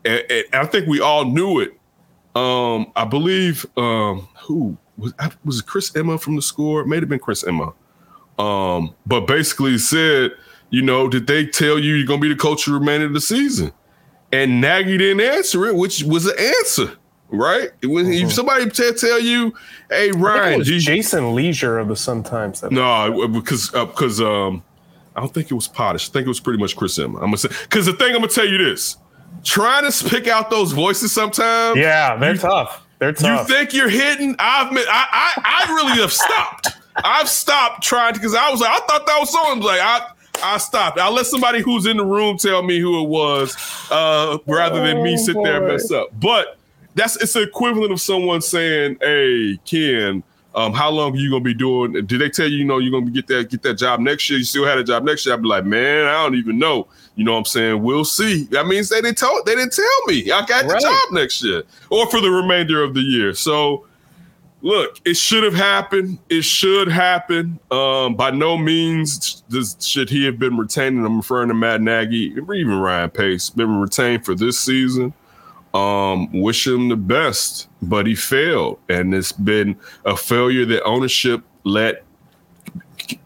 [0.05, 1.77] and, and I think we all knew it.
[2.35, 5.13] Um, I believe um, who was
[5.43, 6.81] was it Chris Emma from the score?
[6.81, 7.73] It may have been Chris Emma.
[8.39, 10.31] Um, but basically said,
[10.69, 13.21] you know, did they tell you you're gonna be the coach the remainder of the
[13.21, 13.71] season?
[14.31, 16.97] And Nagy didn't answer it, which was an answer,
[17.29, 17.71] right?
[17.83, 19.53] When if somebody t- tell you,
[19.89, 22.63] "Hey, Ryan, was do you- Jason Lieser of the Sun Times.
[22.71, 24.63] No, because because um,
[25.15, 26.09] I don't think it was Potash.
[26.09, 27.15] I think it was pretty much Chris Emma.
[27.17, 28.95] I'm gonna say because the thing I'm gonna tell you this:
[29.43, 31.77] trying to pick out those voices sometimes.
[31.77, 32.85] yeah, they're tough.
[32.99, 33.49] They're tough.
[33.49, 34.35] You think you're hitting?
[34.37, 36.69] I've been, I, I I really have stopped.
[37.03, 40.07] I've stopped trying to because I was like I thought that was someone like I
[40.43, 40.99] I stopped.
[40.99, 43.55] I'll let somebody who's in the room tell me who it was,
[43.91, 46.09] uh, rather than me sit there and mess up.
[46.19, 46.57] But
[46.95, 51.43] that's it's the equivalent of someone saying, "Hey, Ken, um, how long are you gonna
[51.43, 51.93] be doing?
[51.93, 54.39] Did they tell you, you know, you're gonna get that get that job next year?
[54.39, 55.33] You still had a job next year?
[55.35, 56.87] I'd be like, man, I don't even know.
[57.15, 57.83] You know what I'm saying?
[57.83, 58.45] We'll see.
[58.45, 61.63] That means they didn't tell they didn't tell me I got the job next year
[61.89, 63.33] or for the remainder of the year.
[63.33, 63.85] So
[64.61, 66.19] look, it should have happened.
[66.29, 67.59] It should happen.
[67.69, 70.97] Um, by no means does, should he have been retained.
[70.97, 75.13] And I'm referring to Matt Nagy, or even Ryan Pace, been retained for this season.
[75.73, 81.43] Um, wish him the best, but he failed, and it's been a failure that ownership
[81.63, 82.03] let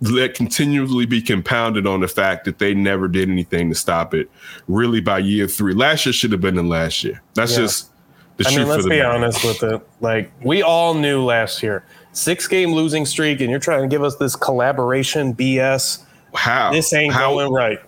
[0.02, 4.30] let continually be compounded on the fact that they never did anything to stop it.
[4.68, 7.22] Really, by year three, last year should have been the last year.
[7.34, 7.58] That's Yeah.
[7.60, 7.90] just
[8.38, 9.10] the I truth mean, let's the be matter.
[9.10, 9.82] honest with it.
[10.02, 14.04] Like we all knew last year, six game losing streak, and you're trying to give
[14.04, 16.00] us this collaboration BS.
[16.34, 17.80] How This ain't how, going right.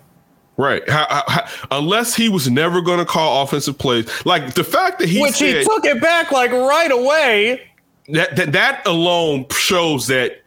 [0.56, 0.88] Right.
[0.88, 4.08] How, how, how- unless he was never going to call offensive plays.
[4.26, 7.62] Like the fact that he Which said he took it back like right away.
[8.08, 10.40] that, that that alone shows that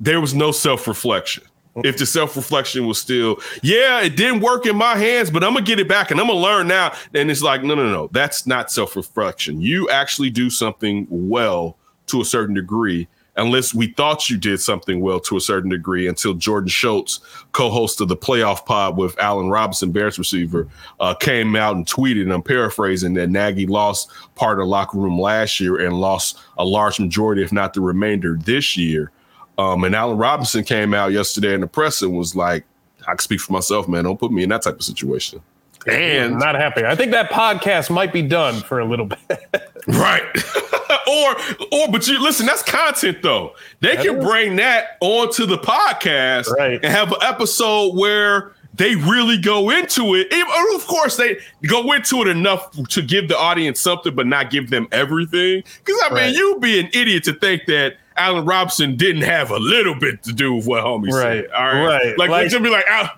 [0.00, 1.44] there was no self-reflection.
[1.84, 5.66] If the self-reflection was still, yeah, it didn't work in my hands, but I'm gonna
[5.66, 6.94] get it back and I'm gonna learn now.
[7.12, 9.60] And it's like, no, no, no, that's not self-reflection.
[9.60, 15.02] You actually do something well to a certain degree, unless we thought you did something
[15.02, 17.20] well to a certain degree until Jordan Schultz,
[17.52, 20.66] co-host of the playoff pod with Allen Robinson, Bears receiver,
[21.00, 24.96] uh, came out and tweeted, and I'm paraphrasing, that Nagy lost part of the locker
[24.96, 29.12] room last year and lost a large majority, if not the remainder, this year.
[29.58, 32.64] Um, and Allen Robinson came out yesterday in the press and was like,
[33.02, 34.04] I can speak for myself, man.
[34.04, 35.40] Don't put me in that type of situation.
[35.86, 36.84] I'm And not happy.
[36.84, 39.22] I think that podcast might be done for a little bit.
[39.88, 40.20] Right.
[41.06, 41.36] or
[41.72, 43.54] or but you listen, that's content though.
[43.78, 44.24] They can is.
[44.24, 46.80] bring that onto the podcast Right.
[46.82, 50.26] and have an episode where they really go into it.
[50.32, 50.42] And
[50.74, 51.38] of course, they
[51.68, 55.62] go into it enough to give the audience something, but not give them everything.
[55.84, 56.34] Because I mean, Right.
[56.34, 60.32] you'd be an idiot to think that Allen Robinson didn't have a little bit to
[60.32, 61.44] do with what homie Right.
[61.44, 61.50] said.
[61.52, 61.84] All right.
[61.86, 62.18] Right.
[62.18, 63.10] Like, Like- to be like, Al,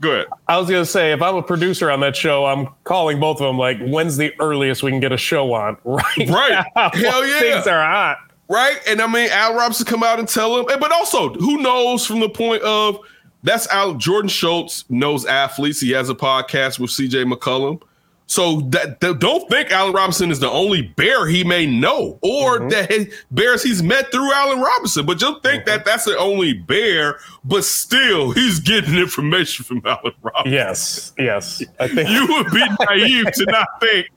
[0.00, 0.26] good.
[0.48, 3.46] I was gonna say, if I'm a producer on that show, I'm calling both of
[3.46, 3.58] them.
[3.58, 5.76] Like, when's the earliest we can get a show on?
[5.84, 6.64] Right, Right.
[6.76, 7.38] now, Hell yeah.
[7.40, 8.18] things are hot.
[8.48, 8.78] right?
[8.88, 12.20] And I mean, Al Robinson come out and tell him, but also, who knows from
[12.20, 12.98] the point of
[13.44, 15.80] that's Al Jordan Schultz knows athletes.
[15.80, 17.80] He has a podcast with CJ McCollum.
[18.32, 22.66] So that, that- don't think Allen Robinson is the only bear he may know, or
[22.70, 25.04] that he, bears he's met through Allen Robinson.
[25.04, 30.14] But just think that that's the only bear, but still he's getting information from Allen
[30.22, 30.50] Robinson.
[30.50, 31.62] Yes, yes.
[31.78, 34.08] I think You would be naive to not think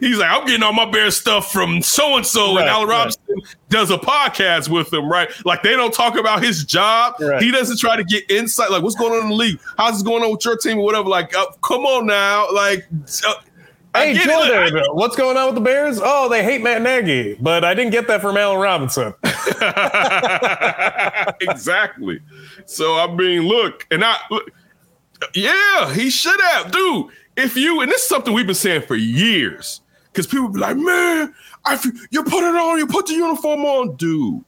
[0.00, 2.88] he's like, I'm getting all my bear stuff from so and so, and Right, Allen
[2.88, 2.98] right.
[2.98, 3.24] Robinson
[3.70, 5.28] does a podcast with him, right?
[5.44, 7.16] Like they don't talk about his job.
[7.20, 7.42] Right.
[7.42, 10.04] He doesn't try to get insight, like what's going on in the league, how's it
[10.04, 11.08] going on with your team, or whatever.
[11.08, 12.86] Like, uh, come on now, like.
[13.26, 13.34] Uh,
[13.94, 14.28] I Hey get it.
[14.28, 16.00] Jordan, what's going on with the Bears?
[16.02, 19.14] Oh, they hate Matt Nagy, but I didn't get that from Allen Robinson.
[21.40, 22.20] exactly.
[22.66, 24.50] So I mean, look, and I, look,
[25.34, 27.06] yeah, he should have, dude.
[27.36, 29.80] If you, and this is something we've been saying for years,
[30.12, 31.32] because people be like, man,
[31.64, 31.78] I,
[32.10, 34.44] you put it on, you put the uniform on, dude.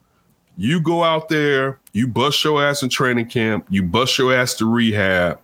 [0.57, 4.55] You go out there, you bust your ass in training camp, you bust your ass
[4.55, 5.39] to rehab,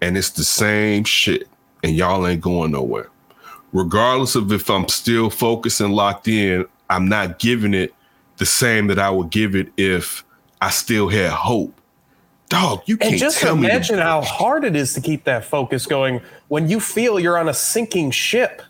[0.00, 1.48] and it's the same shit,
[1.82, 3.08] and y'all ain't going nowhere.
[3.72, 7.94] Regardless of if I'm still focused and locked in, I'm not giving it
[8.36, 10.24] the same that I would give it if
[10.60, 11.74] I still had hope.
[12.48, 13.66] Dog, you can't And just tell me.
[13.66, 17.48] imagine how hard it is to keep that focus going when you feel you're on
[17.48, 18.60] a sinking ship.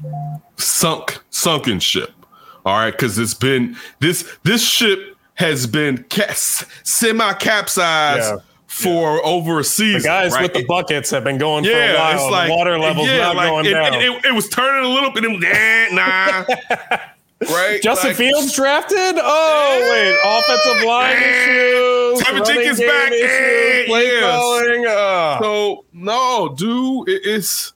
[0.56, 2.12] sunk sunken ship
[2.64, 6.32] all right because it's been this this ship has been ca-
[6.84, 8.36] semi capsized Yeah.
[8.72, 10.42] For over a season The guys right?
[10.44, 12.14] with the buckets have been going for a yeah, while.
[12.14, 13.94] it's like the water levels yeah, not like, going it, down.
[13.94, 15.24] It, it- it was turning a little bit.
[15.24, 16.44] and eh, nah,
[17.54, 17.82] right?
[17.82, 18.96] Justin Like, Fields drafted?
[19.18, 20.16] Oh, wait.
[20.24, 22.22] Offensive line issues.
[22.22, 23.12] Teven running Jenkins back.
[23.12, 24.34] Issues, Eh, play yes.
[24.40, 24.86] calling.
[24.86, 27.72] uh, So no, dude, it, it's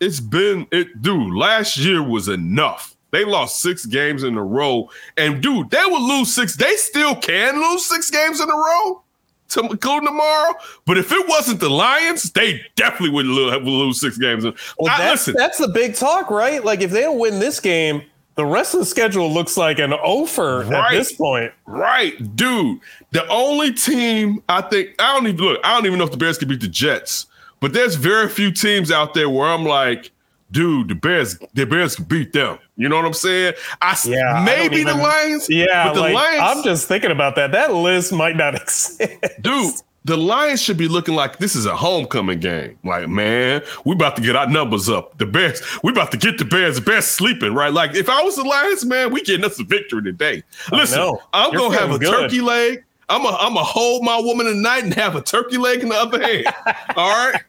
[0.00, 1.34] it's been it, dude.
[1.34, 2.96] Last year was enough.
[3.10, 6.56] They lost six games in a row, and dude, they would lose six.
[6.56, 9.02] They still can lose six games in a row
[9.48, 10.54] to including tomorrow.
[10.86, 14.44] But if it wasn't the Lions, they definitely would lose, would lose six games.
[14.44, 14.54] Well,
[14.92, 16.64] I, that's, listen, that's the big talk, right?
[16.64, 18.02] Like, if they don't win this game,
[18.34, 21.52] the rest of the schedule looks like an offer at this point.
[21.66, 22.78] Right, dude.
[23.10, 25.60] The only team I think I don't even look.
[25.64, 27.26] I don't even know if the Bears could beat the Jets,
[27.58, 30.12] but there's very few teams out there where I'm like,
[30.50, 32.58] dude, the Bears, the Bears can beat them.
[32.76, 33.54] You know what I'm saying?
[33.82, 35.48] I Yeah, I don't maybe the Lions.
[35.48, 37.52] Yeah, but the like, Lions, I'm just thinking about that.
[37.52, 39.00] That list might not exist.
[39.40, 39.74] dude.
[40.04, 42.78] the Lions should be looking like this is a homecoming game.
[42.84, 45.18] Like, man, we about to get our numbers up.
[45.18, 46.76] The Bears, we about to get the Bears.
[46.76, 47.72] The Bears sleeping, right?
[47.72, 50.42] Like, if I was the Lions, man, we getting us a victory today.
[50.72, 51.16] Listen.
[51.32, 52.10] I'm You're gonna have a good.
[52.10, 52.84] turkey leg.
[53.10, 55.94] I'm a I'm a hold my woman tonight and have a turkey leg in the
[55.94, 56.46] other hand.
[56.96, 57.42] All right.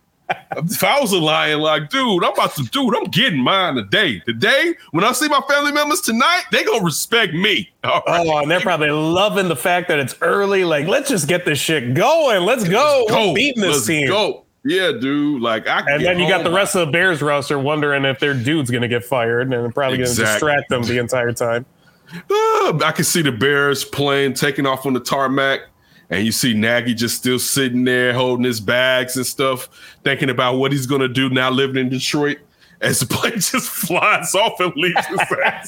[0.57, 4.19] If I was a lion, like, dude, I'm about to, dude, I'm getting mine today.
[4.21, 7.71] Today, when I see my family members tonight, they gonna respect me.
[7.83, 8.01] Right.
[8.07, 10.65] Oh, and they're probably loving the fact that it's early.
[10.65, 12.45] Like, let's just get this shit going.
[12.45, 13.05] Let's go.
[13.09, 14.07] We're beating this Let's team.
[14.07, 14.45] Go.
[14.65, 15.41] Yeah, dude.
[15.41, 18.33] Like I And then you got the rest of the Bears roster wondering if their
[18.33, 20.33] dude's going to get fired, and probably going to Exactly.
[20.49, 21.65] distract them the entire time.
[22.13, 25.61] Uh, I can see the Bears playing, taking off on the tarmac,
[26.09, 29.69] and you see Nagy just still sitting there holding his bags and stuff,
[30.03, 32.37] thinking about what he's gonna do now living in Detroit.
[32.81, 35.67] As the plane just flies off and leaves his ass.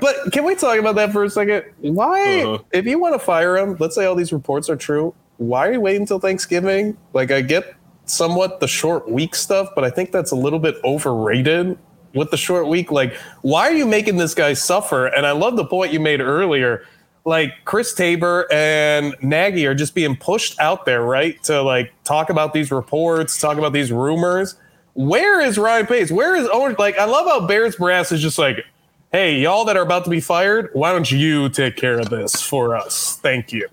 [0.00, 1.64] But can we talk about that for a second?
[1.80, 2.62] Why, Uh-huh.
[2.72, 5.72] if you want to fire him, let's say all these reports are true, why are
[5.72, 6.96] you waiting until Thanksgiving?
[7.12, 10.76] Like, I get somewhat the short week stuff, but I think that's a little bit
[10.84, 11.76] overrated
[12.14, 12.90] with the short week.
[12.92, 15.06] Like, why are you making this guy suffer?
[15.06, 16.84] And I love the point you made earlier.
[17.26, 21.42] Like, Chris Tabor and Nagy are just being pushed out there, right?
[21.42, 24.54] To like talk about these reports, talk about these rumors.
[24.94, 26.10] Where is Ryan Pace?
[26.12, 26.48] Where is?
[26.78, 28.64] Like, I love how Bears brass is just like,
[29.10, 32.40] hey, y'all that are about to be fired, why don't you take care of this
[32.40, 33.18] for us?
[33.20, 33.68] Thank you.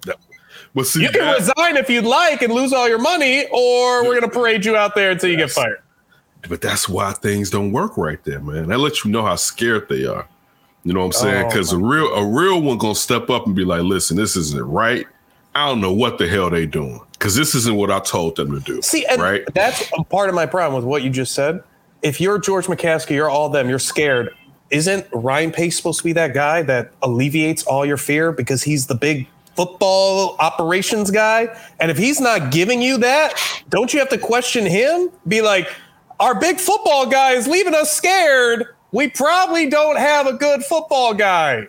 [0.76, 4.04] But see, You can that- resign if you'd like and lose all your money, or
[4.04, 5.80] we're going to parade you out there until you get fired.
[6.50, 8.68] but that's why things don't work right there, man.
[8.70, 10.28] That lets you know how scared they are.
[10.84, 11.46] You know what I'm saying?
[11.46, 14.36] Oh, Because a real a real one gonna step up and be like, listen, this
[14.36, 15.08] isn't right.
[15.56, 17.00] I don't know what the hell they doing.
[17.12, 18.82] Because this isn't what I told them to do.
[18.82, 19.44] See, and right?
[19.54, 21.64] that's a part of my problem with what you just said.
[22.02, 24.36] If you're George McCaskey, you're all them, you're scared.
[24.72, 28.88] Isn't Ryan Pace supposed to be that guy that alleviates all your fear because he's
[28.88, 31.56] the big football operations guy?
[31.80, 33.36] And if he's not giving you that,
[33.70, 35.12] don't you have to question him?
[35.28, 35.70] Be like,
[36.20, 38.76] our big football guy is leaving us scared.
[38.94, 41.68] We probably don't have a good football guy.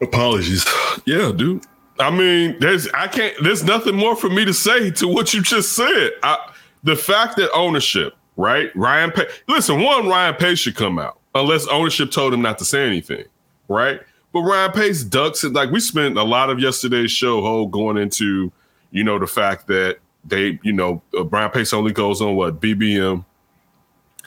[0.00, 0.64] Apologies.
[1.04, 1.64] Yeah, dude.
[1.98, 5.42] I mean, there's I can't there's nothing more for me to say to what you
[5.42, 6.12] just said.
[6.22, 6.52] I,
[6.84, 8.74] the fact that ownership, right?
[8.74, 12.64] Ryan Pace listen, one, Ryan Pace should come out, unless ownership told him not to
[12.64, 13.24] say anything,
[13.68, 14.00] right?
[14.32, 15.52] But Ryan Pace ducks it.
[15.52, 18.52] Like we spent a lot of yesterday's show whole going into,
[18.92, 22.60] you know, the fact that they, you know, uh, Brian Pace only goes on what
[22.60, 23.24] BBM.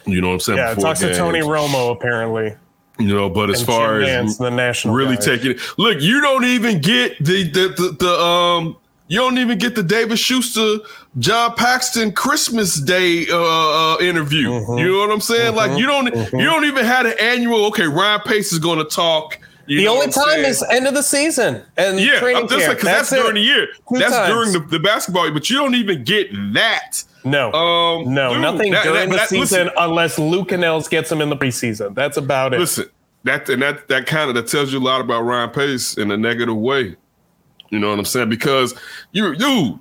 [0.05, 0.57] You know what I'm saying?
[0.57, 1.39] Yeah, talks to Tony.
[1.39, 2.55] Romo apparently.
[2.99, 5.21] You know, but as and far Jim as Nance, the national really guy.
[5.25, 5.61] taking it.
[5.77, 9.83] Look, you don't even get the the, the the um you don't even get the
[9.83, 10.77] David Schuster
[11.19, 14.49] John Paxton Christmas Day uh, uh interview.
[14.49, 14.77] Mm-hmm.
[14.77, 15.55] You know what I'm saying?
[15.55, 17.65] Like you don't you don't even have an annual.
[17.65, 19.39] Okay, Ryan Pace is going to talk.
[19.65, 20.45] You The only time saying?
[20.45, 22.77] is end of the season and yeah, training I'm just camp.
[22.79, 23.15] because that's, it.
[23.15, 23.67] during the year.
[23.89, 24.33] Two that's times.
[24.33, 27.03] during the, the basketball, but you don't even get that.
[27.23, 30.89] No, Um, no, dude, nothing that- during that- the that- season listen, unless Lou Canellis
[30.89, 31.95] gets him in the preseason.
[31.95, 32.59] That's about it.
[32.59, 32.89] Listen,
[33.23, 36.11] that and that that kind of that tells you a lot about Ryan Pace in
[36.11, 36.97] a negative way.
[37.69, 38.27] You know what I'm saying?
[38.29, 38.73] Because
[39.13, 39.79] you, you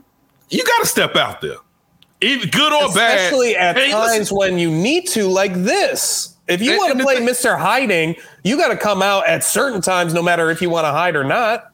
[0.49, 1.57] you got to step out there,
[2.21, 3.17] even good or bad.
[3.19, 6.37] Especially at Hey, times listen, when you need to, like this.
[6.53, 7.59] If you want to play thing- Mr.
[7.59, 10.91] Hiding, you got to come out at certain times, no matter if you want to
[10.93, 11.71] hide or not.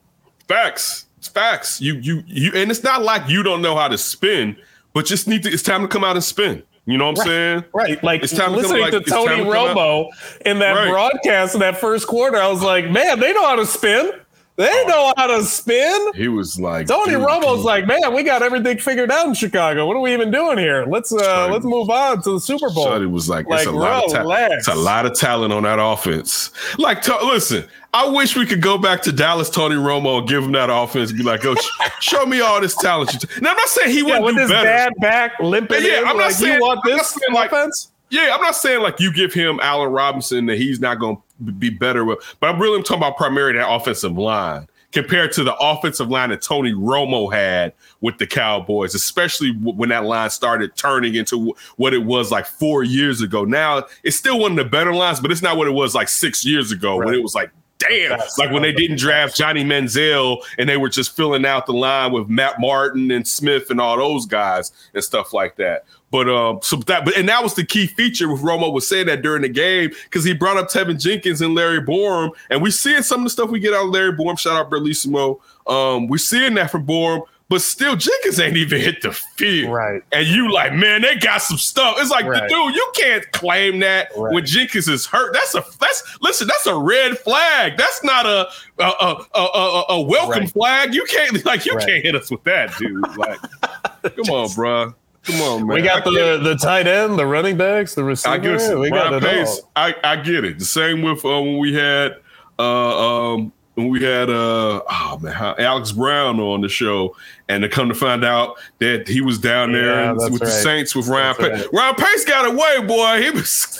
[0.47, 1.81] facts, it's facts.
[1.81, 4.57] You, you, you, and it's not like you don't know how to spin,
[4.95, 5.51] but just need to.
[5.51, 6.63] It's time to come out and spin.
[6.87, 7.65] You know what I'm saying?
[7.75, 8.03] Right.
[8.03, 10.07] Like It's time to come- listening like, to Tony to come out-
[10.47, 10.89] in that Right.
[10.89, 14.11] broadcast in that first quarter, I was like, man, they know how to spin.
[14.59, 16.13] They know how to spin.
[16.15, 19.87] He was like Tony Romo's like, man, we got everything figured out in Chicago.
[19.87, 20.85] What are we even doing here?
[20.89, 22.87] Let's uh let's move on to the Super Bowl.
[22.89, 25.63] Shawty was like, Like, it's a lot of ta- it's a lot of talent on
[25.63, 26.51] that offense.
[26.77, 30.43] Like, to- listen, I wish we could go back to Dallas, Tony Romo, and give
[30.43, 31.11] him that offense.
[31.11, 31.65] And be like, Coach,
[32.01, 33.13] show me all this talent.
[33.13, 34.65] you t-" Now, I'm not saying he yeah, wouldn't with do his better.
[34.65, 37.53] bad back limping Yeah, in, I'm not like, saying- you want I'm this saying, like-
[37.53, 37.93] offense?
[38.11, 41.23] Yeah, I'm not saying like you give him Allen Robinson that he's not going to
[41.59, 45.55] be better with, but I'm really talking about primarily that offensive line compared to the
[45.57, 50.75] offensive line that Tony Romo had with the Cowboys, especially w- when that line started
[50.77, 53.45] turning into w- what it was like four years ago.
[53.45, 56.09] Now it's still one of the better lines, but it's not what it was like
[56.09, 57.51] six years ago when it was like.
[57.81, 61.67] Damn, That's like when they didn't draft Johnny Manziel and they were just filling out
[61.67, 65.85] the line with Matt Martin and Smith and all those guys and stuff like that.
[66.11, 69.07] But um, so that but and that was the key feature with Romo was saying
[69.09, 72.71] that during the game because he brought up Teven Jenkins and Larry Borom, and we
[72.71, 74.39] seeing some of the stuff we get out of Larry Borom.
[74.39, 75.39] Shout out Berlissimo.
[75.67, 79.71] Um, we're seeing that from Borom, but still Jenkins ain't even hit the field.
[79.75, 80.03] Right.
[80.13, 81.97] And you like, man, they got some stuff.
[81.99, 82.49] It's like, Right.
[82.49, 84.33] dude, you can't claim that Right.
[84.33, 85.35] when Jenkins is hurt.
[85.35, 87.77] That's a that's listen, that's a red flag.
[87.77, 88.49] That's not a
[88.79, 90.51] a a a, a, a welcome Right.
[90.53, 90.95] flag.
[90.95, 93.07] You can't like you can't hit us with that, dude.
[93.19, 93.41] Like,
[94.03, 94.95] come on, bruh.
[95.29, 95.75] Come on, man.
[95.77, 98.35] We got I the the tight end, the running backs, the receiver.
[98.35, 99.61] I guess we got it Pace.
[99.61, 99.71] all.
[99.77, 100.59] I, I get it.
[100.59, 102.17] The same with uh, when we had
[102.59, 107.15] uh, um, when we had uh, oh man, Alex Brown on the show,
[107.49, 110.41] and to come to find out that he was down there Yeah, and- that's with
[110.41, 110.47] the.
[110.51, 111.69] Saints with Ryan That's Pace.
[111.73, 113.23] Ryan Pace got away, boy.
[113.23, 113.75] He was.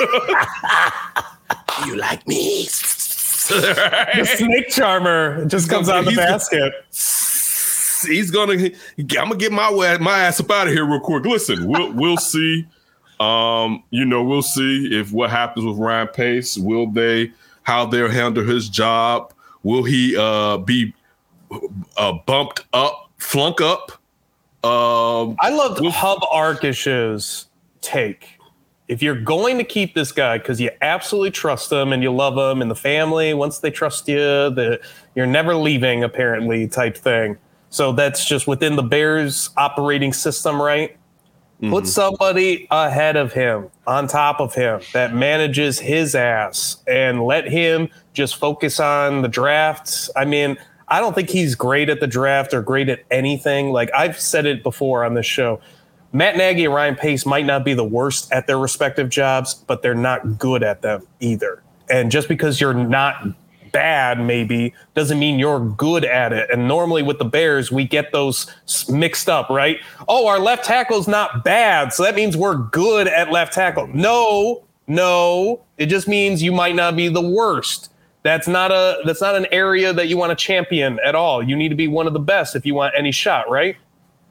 [1.86, 2.68] You like me?
[3.46, 6.72] The snake charmer just comes out of the He's- basket.
[8.06, 8.54] he's gonna.
[8.98, 11.24] I'm gonna get my my ass up out of here real quick.
[11.24, 12.66] Listen, we'll we'll see.
[13.20, 16.56] Um, you know, we'll see if what happens with Ryan Pace.
[16.58, 17.32] Will they
[17.62, 19.32] how they'll handle his job?
[19.62, 20.92] Will he uh be
[21.96, 23.92] uh bumped up, flunk up?
[24.64, 27.46] Um, I loved We'll- Hub Arkush's
[27.80, 28.28] take.
[28.88, 32.36] If you're going to keep this guy because you absolutely trust him and you love
[32.36, 34.78] him and the family, once they trust you, the
[35.14, 37.38] you're never leaving, apparently, type thing.
[37.74, 40.96] So that's just within the Bears operating system, right?
[41.60, 41.86] Put mm-hmm.
[41.86, 47.88] somebody ahead of him, on top of him, that manages his ass and let him
[48.12, 50.08] just focus on the drafts.
[50.14, 50.56] I mean,
[50.86, 53.72] I don't think he's great at the draft or great at anything.
[53.72, 55.60] Like I've said it before on this show.
[56.12, 59.82] Matt Nagy and Ryan Pace might not be the worst at their respective jobs, but
[59.82, 61.60] they're not good at them either.
[61.90, 63.26] And just because you're not
[63.74, 66.48] bad, maybe, doesn't mean you're good at it.
[66.50, 68.46] And normally with the Bears, we get those
[68.88, 69.78] mixed up, right?
[70.08, 73.88] Oh, our left tackle's not bad, so that means we're good at left tackle.
[73.88, 77.90] No, no, it just means you might not be the worst.
[78.22, 81.42] That's not a that's not an area that you want to champion at all.
[81.42, 83.76] You need to be one of the best if you want any shot, right?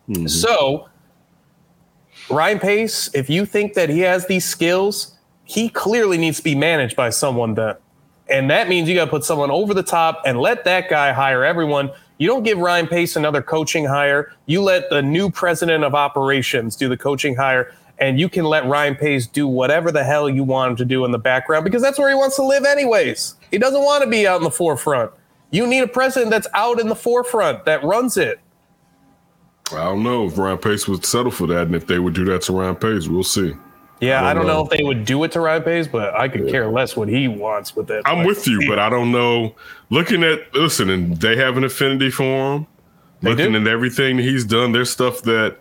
[0.09, 0.25] Mm-hmm.
[0.27, 0.89] So,
[2.29, 6.55] Ryan Pace, if you think that he has these skills, he clearly needs to be
[6.55, 7.75] managed by someone then.
[8.30, 11.11] And that means you got to put someone over the top and let that guy
[11.11, 11.91] hire everyone.
[12.17, 14.34] You don't give Ryan Pace another coaching hire.
[14.45, 18.65] You let the new president of operations do the coaching hire, and you can let
[18.65, 21.82] Ryan Pace do whatever the hell you want him to do in the background because
[21.82, 23.36] that's where he wants to live, anyways.
[23.51, 25.11] He doesn't want to be out in the forefront.
[25.51, 28.39] You need a president that's out in the forefront that runs it.
[29.71, 32.26] I don't know if Ryan Pace would settle for that, and if they would do
[32.26, 33.53] that to Ryan Pace, we'll see.
[34.03, 34.69] Yeah, I I don't don't know know.
[34.69, 37.27] if they would do it to Ryan Pace, but I could care less what he
[37.27, 38.01] wants with it.
[38.05, 39.55] I'm Like, with you, but I don't know.
[39.89, 42.23] Looking at listen, and they have an affinity for
[42.55, 42.67] him.
[43.21, 43.61] They Looking do.
[43.61, 45.57] at everything he's done, there's stuff that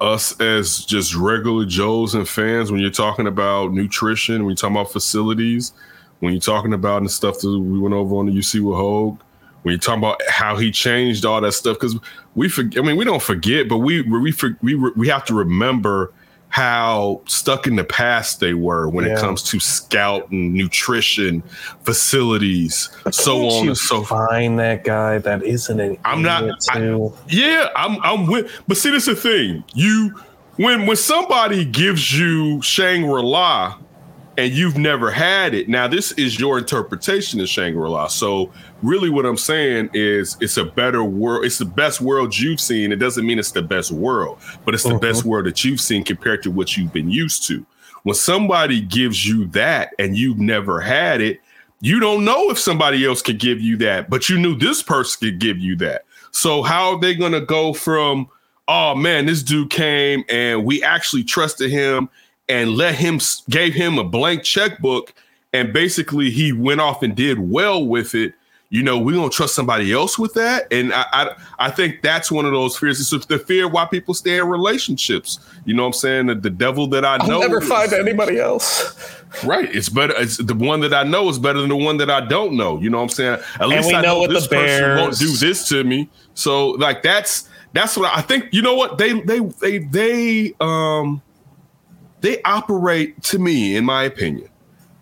[0.00, 4.76] us as just regular Joes and fans, when you're talking about nutrition, when you're talking
[4.76, 5.72] about facilities,
[6.20, 9.20] when you're talking about the stuff that we went over on the UC with Hogue,
[9.62, 11.96] when you're talking about how he changed all that stuff, because
[12.36, 12.82] we forget.
[12.82, 16.12] I mean, we don't forget, but we we for- we we have to remember
[16.58, 19.12] how stuck in the past they were when Yeah.
[19.12, 21.42] it comes to scout and nutrition
[21.84, 24.28] facilities, so Can't on and so forth.
[24.30, 28.90] Find that guy that isn't an I'm not- I- Yeah, I'm I'm with but see
[28.90, 29.64] this is the thing.
[29.74, 30.14] You
[30.56, 33.74] when when somebody gives you Shangri-La
[34.38, 38.06] and you've never had it, now this is your interpretation of Shangri-La.
[38.06, 42.60] So really what I'm saying is it's a better world, it's the best world you've
[42.60, 42.92] seen.
[42.92, 45.00] It doesn't mean it's the best world, but it's the mm-hmm.
[45.00, 47.66] best world that you've seen compared to what you've been used to.
[48.04, 51.40] When somebody gives you that and you've never had it,
[51.80, 55.30] you don't know if somebody else could give you that, but you knew this person
[55.30, 56.04] could give you that.
[56.30, 58.28] So how are they going to go from,
[58.68, 62.08] oh man, this dude came and we actually trusted him
[62.48, 63.20] and let him
[63.50, 65.14] gave him a blank checkbook
[65.52, 68.34] and basically he went off and did well with it.
[68.70, 72.30] You know, we don't trust somebody else with that, and I, I, I think that's
[72.30, 73.00] one of those fears.
[73.00, 75.38] It's the fear why people stay in relationships.
[75.64, 77.36] You know, what I'm saying the, the devil that I know.
[77.36, 79.14] I'll never is- find anybody else.
[79.44, 79.68] Right.
[79.76, 80.14] It's better.
[80.16, 82.80] It's the one that I know is better than the one that I don't know.
[82.80, 83.38] You know what I'm saying?
[83.60, 86.08] At least we I know know with this the person won't do this to me.
[86.32, 88.46] So like that's that's what I think.
[88.52, 91.20] You know what they they they they um
[92.20, 94.48] they operate to me, in my opinion,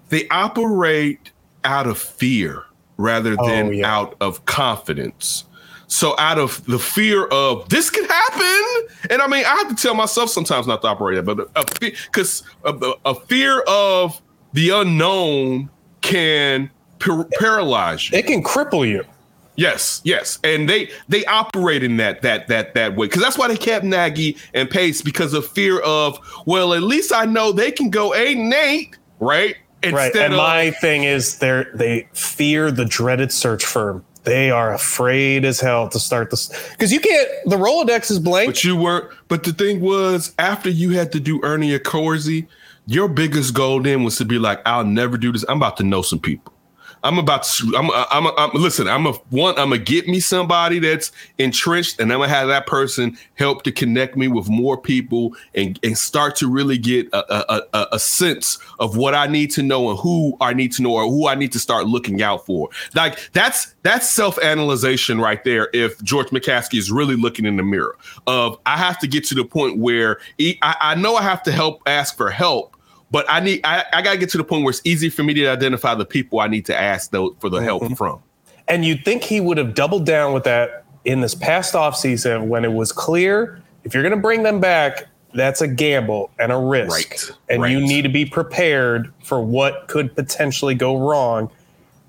[0.08, 1.32] they operate
[1.64, 2.64] out of fear
[2.96, 3.94] rather oh, than Oh, yeah.
[3.94, 5.44] out of confidence.
[5.88, 9.74] So out of the fear of this could happen, and I mean, I have to
[9.74, 14.20] tell myself sometimes not to operate that, but because a, a, a fear of
[14.52, 18.18] the unknown can par- paralyze you.
[18.18, 19.04] It can cripple you.
[19.56, 23.48] Yes, yes, and they they operate in that that that that way because that's why
[23.48, 27.70] they kept Nagy and Pace because of fear of well, at least I know they
[27.70, 29.56] can go eight and eight, right?
[29.82, 30.16] Instead Right.
[30.16, 34.04] And of my thing is they they fear the dreaded search firm.
[34.24, 37.28] they are afraid as hell to start this because you can't.
[37.44, 38.48] The Rolodex is blank.
[38.48, 39.08] But you weren't.
[39.28, 42.46] But the thing was, after you had to do Ernie Accorsi,
[42.86, 45.44] your biggest goal then was to be like, I'll never do this.
[45.48, 46.52] I'm about to know some people.
[47.06, 47.72] I'm about to.
[47.76, 47.88] I'm.
[48.10, 48.32] I'm.
[48.36, 48.88] I'm listen.
[48.88, 49.56] I'm a one.
[49.58, 53.70] I'm gonna get me somebody that's entrenched, and I'm gonna have that person help to
[53.70, 57.98] connect me with more people, and and start to really get a, a, a, a
[58.00, 61.28] sense of what I need to know and who I need to know or who
[61.28, 62.70] I need to start looking out for.
[62.96, 65.70] Like that's that's self analyzation right there.
[65.72, 67.96] If George McCaskey is really looking in the mirror
[68.26, 71.44] of, I have to get to the point where he, I, I know I have
[71.44, 72.75] to help ask for help
[73.10, 75.34] but I need I, I gotta get to the point where it's easy for me
[75.34, 77.94] to identify the people I need to ask though for the help Mm-hmm.
[77.94, 78.22] from.
[78.68, 82.64] And you'd think he would have doubled down with that in this past offseason when
[82.64, 85.04] it was clear if you're going to bring them back,
[85.34, 86.90] that's a gamble and a risk.
[86.90, 91.48] Right, And you need to be prepared for what could potentially go wrong.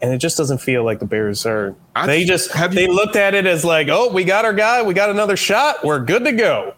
[0.02, 1.76] And it just doesn't feel like the Bears are.
[1.96, 4.54] I- they just have they you- looked at it as like, oh, we got our
[4.54, 6.74] guy, we got another shot, we're good to go.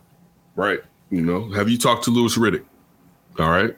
[0.58, 0.80] Right.
[1.10, 2.66] You know, have you talked to Louis Riddick?
[3.40, 3.78] All right.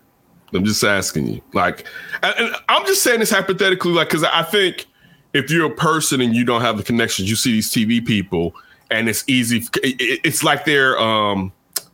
[0.54, 1.42] I'm just asking you.
[1.54, 1.86] Like,
[2.24, 4.86] and, I'm just saying this hypothetically, like, because I think
[5.34, 8.54] if you're a person and you don't have the connections, you see these TV people,
[8.90, 9.64] and it's easy.
[9.84, 11.52] it- it- It's like they're um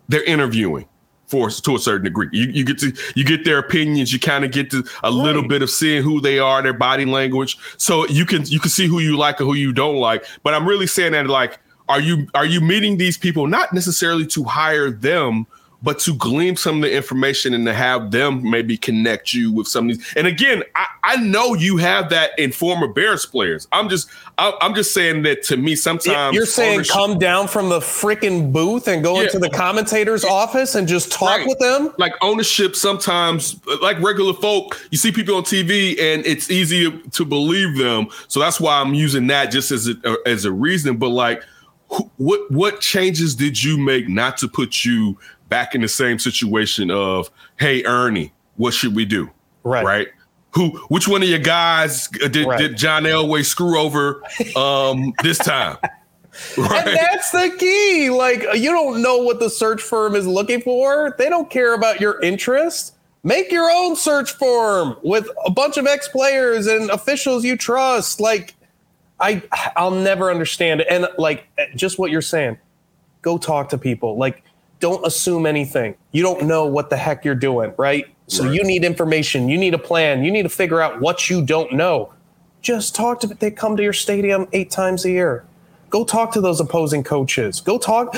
[0.09, 0.85] they're interviewing
[1.27, 2.29] for to a certain degree.
[2.31, 4.11] You, you get to you get their opinions.
[4.13, 7.05] You kind of get to a little bit of seeing who they are, their body
[7.05, 7.57] language.
[7.77, 10.25] So you can you can see who you like and who you don't like.
[10.43, 14.25] But I'm really saying that like, are you are you meeting these people not necessarily
[14.27, 15.45] to hire them?
[15.87, 19.69] But to glean some of the information and to have them maybe connect you with
[19.69, 20.13] some of these.
[20.17, 23.69] And again, I, I know you have that in former Bears players.
[23.71, 27.69] I'm just I, I'm just saying that to me sometimes You're saying come down from
[27.69, 29.27] the freaking booth and go Yeah.
[29.27, 31.47] into the commentator's office and just talk Right.
[31.47, 31.93] with them?
[31.97, 37.23] like ownership sometimes like regular folk you see people on tv and it's easy to
[37.23, 41.09] believe them so that's why i'm using that just as a as a reason but
[41.09, 41.43] like
[41.91, 45.17] wh- what what changes did you make not to put you
[45.49, 47.29] back in the same situation of
[47.59, 49.29] hey ernie what should we do
[49.63, 49.85] Right.
[49.85, 50.07] right
[50.51, 52.57] who which one of your guys uh, did, Right.
[52.59, 54.21] did john elway screw over
[54.55, 55.77] um this time
[56.57, 58.11] right And that's the key.
[58.11, 61.15] Like, you don't know what the search firm is looking for.
[61.17, 62.93] They don't care about your interest.
[63.23, 68.19] Make your own search firm with a bunch of ex players and officials you trust.
[68.19, 68.53] Like,
[69.19, 69.41] I,
[69.75, 70.87] I'll never understand it.
[70.91, 72.59] And like, just what you're saying,
[73.23, 74.15] go talk to people.
[74.17, 74.43] Like,
[74.79, 75.95] don't assume anything.
[76.11, 78.05] You don't know what the heck you're doing, right?
[78.27, 78.53] So Right.
[78.53, 79.49] you need information.
[79.49, 80.23] You need a plan.
[80.23, 82.11] You need to figure out what you don't know.
[82.61, 83.27] Just talk to.
[83.27, 85.45] They come to your stadium eight times a year.
[85.89, 87.61] Go talk to those opposing coaches.
[87.61, 88.17] Go talk.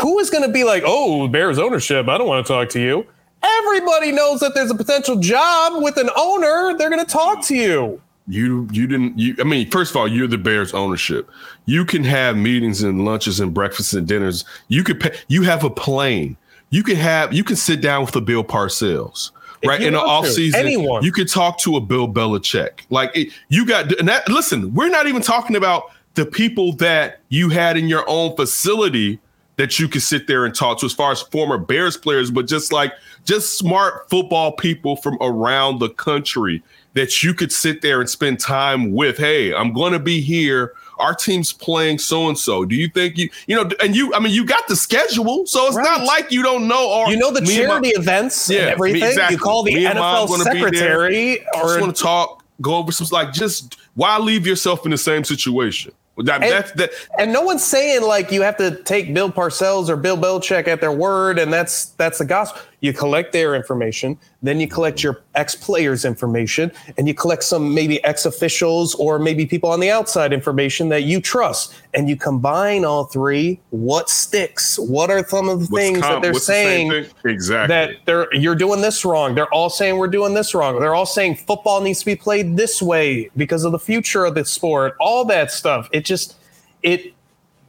[0.00, 2.08] Who is going to be like, oh, Bears ownership?
[2.08, 3.04] I don't want to talk to you.
[3.42, 6.76] Everybody knows that there's a potential job with an owner.
[6.78, 8.00] They're going to talk to you.
[8.30, 11.30] You you didn't you I mean first of all you're the Bears ownership.
[11.66, 14.44] You can have meetings and lunches and breakfasts and dinners.
[14.68, 16.36] You could pay, you have a plane.
[16.70, 19.32] You can have you can sit down with the Bill Parcells.
[19.62, 21.02] Right in the want off season, Anyone.
[21.02, 22.80] you could talk to a Bill Belichick.
[22.88, 24.26] Like it, you got and that.
[24.28, 29.20] Listen, we're not even talking about the people that you had in your own facility
[29.56, 32.46] that you could sit there and talk to as far as former Bears players, but
[32.46, 36.62] just like just smart football people from around the country
[36.94, 39.16] that you could sit there and spend time with.
[39.18, 40.74] Hey, I'm going to be here.
[40.98, 42.64] Our team's playing so and so.
[42.66, 45.66] Do you think you, you know, and you, I mean, you got the schedule, so
[45.66, 46.90] it's not like you don't know.
[46.90, 49.04] Or You know the and my- charity events Yeah, and everything.
[49.04, 49.36] exactly.
[49.36, 53.06] You call the Me NFL secretary I or just want to talk, go over some
[53.12, 55.92] like just why leave yourself in the same situation?
[56.18, 56.90] That, And- that's that.
[57.18, 60.82] And no one's saying like you have to take Bill Parcells or Bill Belichick at
[60.82, 62.60] their word, and that's that's the gospel.
[62.80, 67.74] You collect their information, then you collect your ex players' information, and you collect some
[67.74, 72.16] maybe ex officials or maybe people on the outside information that you trust, and you
[72.16, 73.60] combine all three.
[73.70, 74.78] What sticks?
[74.78, 76.90] What are some of the What's things com- that they're the saying?
[76.90, 77.06] thing?
[77.24, 77.74] Exactly.
[77.74, 79.34] that they're you're doing this wrong.
[79.34, 80.80] They're all saying we're doing this wrong.
[80.80, 84.34] They're all saying football needs to be played this way because of the future of
[84.34, 84.96] the sport.
[85.00, 85.88] All that stuff.
[85.92, 86.36] It just
[86.82, 87.12] it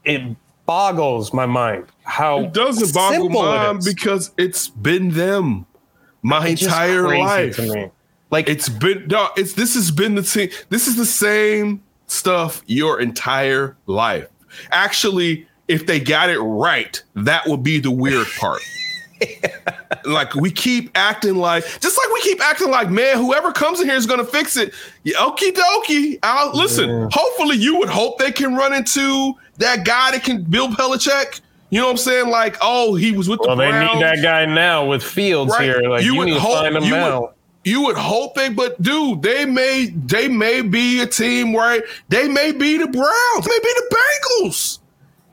[0.06, 0.36] it
[0.72, 5.66] boggles my mind how It doesn't boggle simple it because it's been them
[6.22, 7.58] my It's entire life.
[7.58, 7.92] to.
[8.30, 10.50] Like It's been no, it's this has been the same.
[10.70, 14.28] This is the same stuff your entire life.
[14.72, 18.62] Actually, if they got it right, that would be the weird part.
[20.06, 23.88] like we keep acting like, just like we keep acting like, man, whoever comes in
[23.88, 24.74] here is gonna fix it.
[25.04, 26.18] Yeah, okie dokie.
[26.24, 27.10] I'll listen.
[27.12, 31.42] Hopefully, you would hope they can run into that guy that can Bill Belichick.
[31.70, 32.30] You know what I'm saying?
[32.30, 35.62] Like, oh, he was with well, the they need that guy now with Fields Right.
[35.64, 35.82] here.
[35.90, 37.30] Like You you, would need to hope- find him you would-
[37.64, 42.28] you would hope they, but dude, they may they may be a team where they
[42.28, 43.96] may be the Browns, may be the
[44.42, 44.80] Bengals.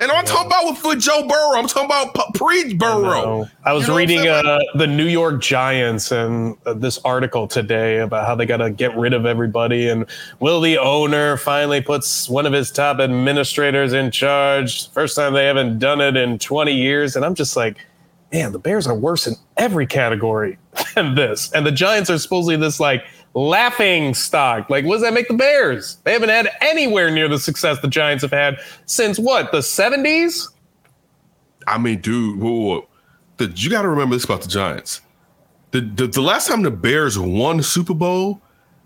[0.01, 1.59] And I'm talking about with Joe Burrow.
[1.59, 3.49] I'm talking about pre Burrow.
[3.64, 7.99] I was You know reading uh, the New York Giants and uh, this article today
[7.99, 9.88] about how they got to get rid of everybody.
[9.88, 10.07] And
[10.38, 14.88] will the owner finally puts one of his top administrators in charge?
[14.90, 17.16] First time they haven't done it in 20 years.
[17.16, 17.84] And I'm just like,
[18.32, 20.59] man, the Bears are worse in every category
[20.94, 21.51] than this.
[21.53, 23.05] And the Giants are supposedly this like
[23.35, 24.68] laughing stock.
[24.70, 25.97] Like, what does that make the Bears?
[26.05, 30.49] They haven't had anywhere near the success the Giants have had since what, the 70s?
[31.66, 32.89] I mean, dude, whoa, whoa.
[33.37, 35.01] The, you got to remember this about the Giants.
[35.70, 38.41] The, the the last time the Bears won the Super Bowl,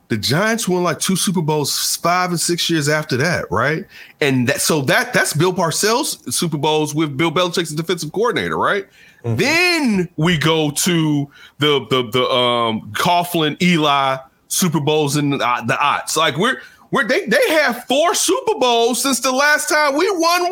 [0.08, 3.86] the Giants won like two Super Bowls five and six years after that, right?
[4.20, 8.86] And that so that that's Bill Parcells Super Bowls with Bill Belichick's defensive coordinator, right?
[9.24, 14.18] Then we go to the the the um Coughlin Eli
[14.52, 16.16] Super Bowls in the, uh, the odds.
[16.16, 20.42] Like we're we're they they have four Super Bowls since the last time we won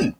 [0.00, 0.16] one.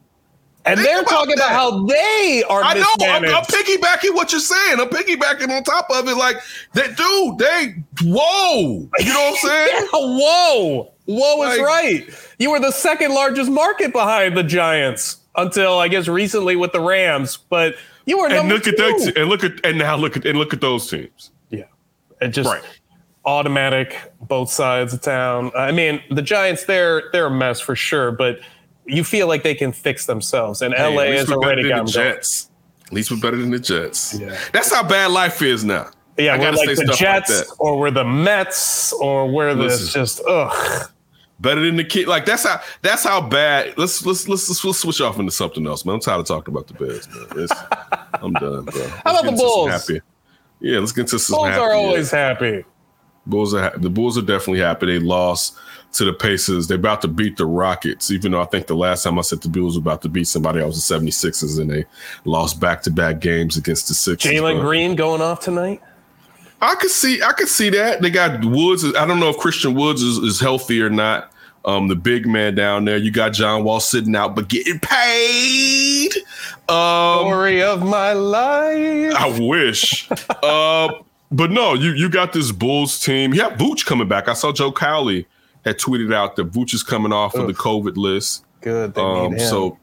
[0.67, 2.85] And Think they're about talking about how they are I know.
[3.01, 3.25] I'm.
[3.25, 4.79] I'm piggybacking what you're saying.
[4.79, 6.17] I'm piggybacking on top of it.
[6.17, 6.37] Like
[6.75, 7.39] that, dude.
[7.39, 8.61] They whoa.
[8.99, 9.69] You know what I'm saying?
[9.73, 12.07] Yeah, whoa, whoa is right.
[12.39, 16.81] You were the second largest market behind the Giants until I guess recently with the
[16.81, 19.13] Rams, but you were and look at that.
[19.17, 21.31] And look at and now look at and look at those teams.
[21.49, 21.65] Yeah,
[22.21, 22.63] it just Right.
[23.25, 25.51] Automatic both sides of town.
[25.57, 28.41] I mean, the Giants they're they're a mess for sure, but
[28.87, 32.15] you feel like they can fix themselves, and Hey, LA has already got the going.
[32.15, 32.51] Jets.
[32.87, 34.19] At least we're better than the Jets.
[34.19, 34.37] Yeah.
[34.53, 35.91] That's how bad life is now.
[36.19, 39.81] Yeah, I we're like the stuff like Jets, or we're the Mets, or we're this
[39.81, 40.01] Listen.
[40.01, 40.91] just ugh.
[41.39, 42.07] Better than the kid.
[42.07, 43.79] Like that's how that's how bad.
[43.79, 45.95] Let's let's let's let's, let's switch off into something else, man.
[45.95, 47.27] I'm tired of talking about the Bears, man.
[47.37, 47.53] It's,
[48.15, 48.89] I'm done, bro.
[49.05, 49.71] How about the Bulls?
[49.71, 50.03] Happy.
[50.61, 51.61] Yeah, let's get into some Bulls happy.
[51.61, 51.77] are yeah.
[51.77, 52.65] always happy.
[53.31, 54.87] Bulls are the Bulls are definitely happy.
[54.87, 55.57] They lost
[55.93, 56.67] to the Pacers.
[56.69, 59.41] They're about to beat the Rockets, even though I think the last time I said
[59.41, 61.85] the Bulls were about to beat somebody, I was the 76ers, and they
[62.25, 64.31] lost back to back games against the Sixers.
[64.31, 65.81] Jalen Green going off tonight.
[66.63, 68.03] I could see I could see that.
[68.03, 68.85] They got Woods.
[68.85, 71.33] I don't know if Christian Woods is, is healthy or not.
[71.65, 72.97] Um, the big man down there.
[72.97, 76.13] You got John Wall sitting out but getting paid.
[76.69, 79.15] Um, Story of my life.
[79.15, 80.09] I wish.
[80.43, 80.89] uh,
[81.33, 83.33] but no, you you got this Bulls team.
[83.35, 84.29] You have Vooch coming back.
[84.29, 85.27] I saw Joe Cowley
[85.65, 88.45] had tweeted out that Vooch is coming off of the COVID list.
[88.63, 88.95] Good.
[88.95, 89.47] They Um, need him.
[89.49, 89.79] so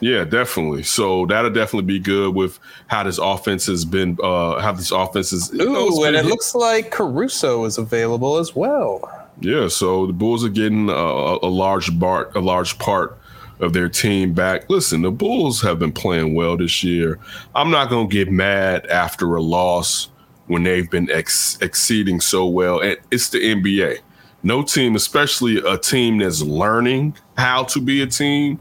[0.00, 0.82] yeah, definitely.
[0.82, 4.18] So that'll definitely be good with how this offense has been.
[4.22, 5.50] Uh, how this offense is.
[5.52, 9.08] you know, Ooh, and it hit- looks like Caruso is available as well.
[9.40, 13.18] Yeah, so the Bulls are getting a, a large part, a large part
[13.60, 14.68] of their team back.
[14.68, 17.18] Listen, the Bulls have been playing well this year.
[17.54, 20.08] I'm not gonna get mad after a loss
[20.52, 22.80] when they've been ex- exceeding so well.
[22.80, 23.98] And it's the NBA.
[24.44, 28.58] No team, especially a team that's learning how to be a team,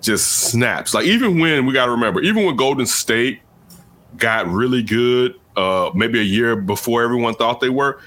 [0.00, 0.94] just snaps.
[0.94, 3.40] Like even when we got to remember, even when Golden State
[4.16, 8.00] got really good, uh, maybe a year before everyone thought they were.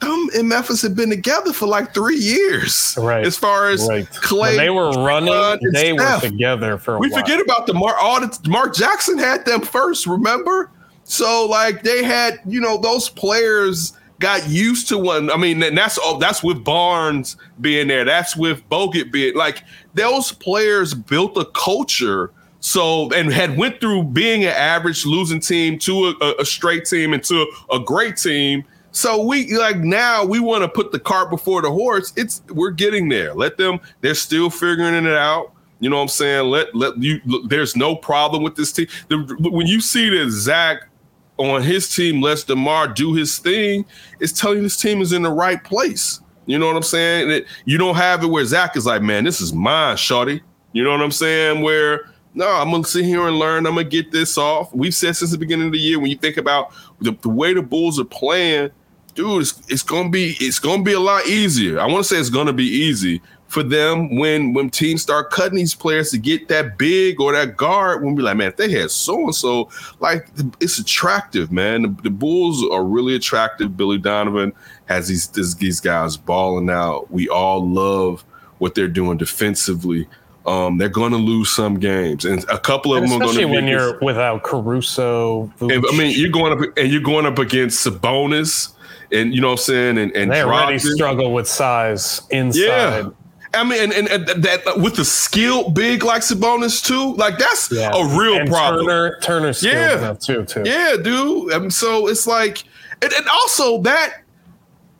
[0.00, 2.96] Them and Memphis had been together for like three years.
[2.96, 3.26] Right.
[3.26, 4.08] As far as Right.
[4.08, 7.20] Clay, when they were running, and they were together for a we while.
[7.20, 7.96] forget about the Mark.
[8.00, 10.06] All the Mark Jackson had them first.
[10.06, 10.70] Remember?
[11.04, 15.30] So like they had, you know, those players got used to one.
[15.30, 16.18] I mean, and that's all.
[16.18, 18.04] that's with Barnes being there.
[18.04, 19.62] That's with Bogut being like
[19.94, 22.32] those players built a culture.
[22.60, 27.12] So and had went through being an average losing team to a, a straight team
[27.12, 28.64] and to a great team.
[28.92, 32.12] So we like now we want to put the cart before the horse.
[32.16, 33.34] It's we're getting there.
[33.34, 33.80] Let them.
[34.00, 35.52] They're still figuring it out.
[35.80, 36.48] You know what I'm saying?
[36.48, 37.20] Let let you.
[37.26, 38.86] Look, there's no problem with this team.
[39.08, 40.88] The, when you see that Zach
[41.36, 43.84] on his team lets Demar do his thing,
[44.20, 46.20] it's telling this team is in the right place.
[46.46, 47.28] You know what I'm saying?
[47.28, 50.42] That you don't have it where Zach is like, man, this is mine, shorty.
[50.72, 51.62] You know what I'm saying?
[51.62, 53.66] Where no, I'm gonna sit here and learn.
[53.66, 54.74] I'm gonna get this off.
[54.74, 57.54] We've said since the beginning of the year when you think about the, the way
[57.54, 58.70] the Bulls are playing,
[59.14, 61.78] dude, it's, it's gonna be it's gonna be a lot easier.
[61.80, 63.22] I want to say it's gonna be easy
[63.54, 67.56] for them when when teams start cutting these players to get that big or that
[67.56, 68.02] guard.
[68.02, 70.28] When we like, man, if they had so and so, like
[70.60, 71.82] it's attractive, man.
[71.82, 73.76] The, the Bulls are really attractive.
[73.76, 74.52] Billy Donovan
[74.86, 77.10] has these this, these guys balling out.
[77.12, 78.24] We all love
[78.58, 80.08] what they're doing defensively.
[80.46, 83.38] Um, they're going to lose some games, and a couple of And them are going
[83.38, 85.50] to when you're without Caruso.
[85.60, 88.74] and, I mean, you're going up and you're going up against Sabonis,
[89.12, 93.04] and you know what I'm saying, and and they already struggle with size inside.
[93.04, 93.10] Yeah.
[93.54, 97.38] I mean, and, and, and that uh, with the skill big like Sabonis too, like
[97.38, 97.90] that's Yeah.
[97.94, 98.86] a real and problem.
[98.86, 100.14] Turner, Turner's Yeah.
[100.14, 100.44] too.
[100.44, 100.62] Too.
[100.64, 101.52] Yeah, dude.
[101.52, 102.64] And so it's like,
[103.02, 104.22] and, and also that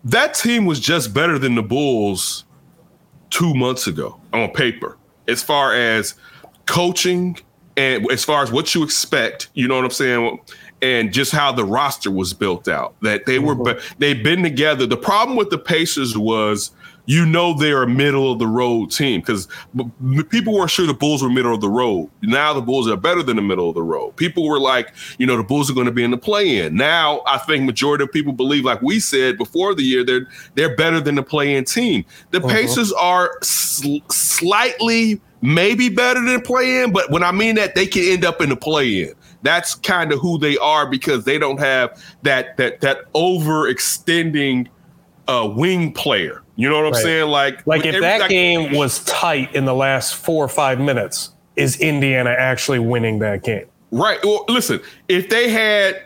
[0.04, 2.44] that team was just better than the Bulls
[3.30, 4.96] two months ago on paper,
[5.28, 6.14] as far as
[6.66, 7.38] coaching
[7.76, 9.48] and as far as what you expect.
[9.54, 10.40] You know what I'm saying?
[10.82, 12.94] And just how the roster was built out.
[13.00, 13.64] That they were, mm-hmm.
[13.64, 14.86] but they've been together.
[14.86, 16.70] The problem with the Pacers was
[17.06, 19.46] you know they're a middle of the road team because
[20.30, 22.10] people weren't sure the Bulls were middle of the road.
[22.22, 24.16] Now the Bulls are better than the middle of the road.
[24.16, 26.74] People were like, you know, the Bulls are going to be in the play-in.
[26.76, 30.74] Now I think majority of people believe, like we said before the year, they're they're
[30.76, 32.04] better than the play-in team.
[32.30, 32.48] The Uh-huh.
[32.48, 38.02] Pacers are sl- slightly maybe better than play-in, but when I mean that, they can
[38.04, 39.12] end up in the play-in.
[39.42, 44.68] That's kind of who they are because they don't have that that that overextending
[45.28, 46.40] uh, wing player.
[46.56, 47.02] You know what I'm Right.
[47.02, 47.28] saying?
[47.30, 50.78] Like, Like if every- that like- game was tight in the last four or five
[50.78, 53.64] minutes, is Indiana actually winning that game?
[53.90, 54.18] right?
[54.24, 56.02] Well, listen, if they had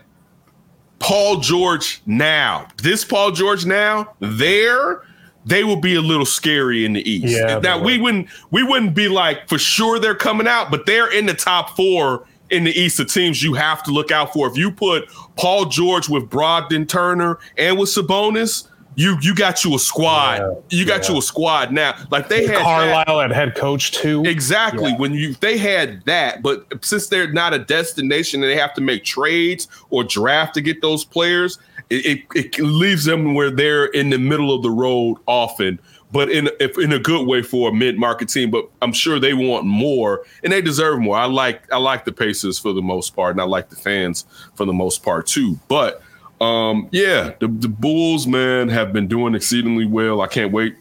[0.99, 5.01] Paul George now, this Paul George now, there,
[5.47, 7.35] they would be a little scary in the East.
[7.35, 8.03] Yeah, now we would.
[8.03, 11.77] wouldn't we wouldn't be like for sure they're coming out, but they're in the top
[11.77, 14.49] four in the East of teams you have to look out for.
[14.51, 18.68] If you put Paul George with Brogdon Turner and with Sabonis.
[18.99, 20.41] You, you got you a squad.
[20.41, 21.13] Yeah, you got yeah.
[21.13, 21.95] you a squad now.
[22.11, 24.25] Like they had that- Carlisle at head coach too.
[24.27, 24.91] Exactly.
[24.91, 24.97] Yeah.
[24.97, 28.81] When you they had that, but since they're not a destination and they have to
[28.81, 33.85] make trades or draft to get those players, it, it, it leaves them where they're
[33.85, 35.79] in the middle of the road often.
[36.11, 38.51] But in if in a good way for a mid market team.
[38.51, 41.17] But I'm sure they want more and they deserve more.
[41.17, 44.25] I like I like the Pacers for the most part, and I like the fans
[44.57, 45.57] for the most part too.
[45.69, 46.03] But
[46.41, 50.21] um, yeah, the, the Bulls, man, have been doing exceedingly well.
[50.21, 50.77] I can't wait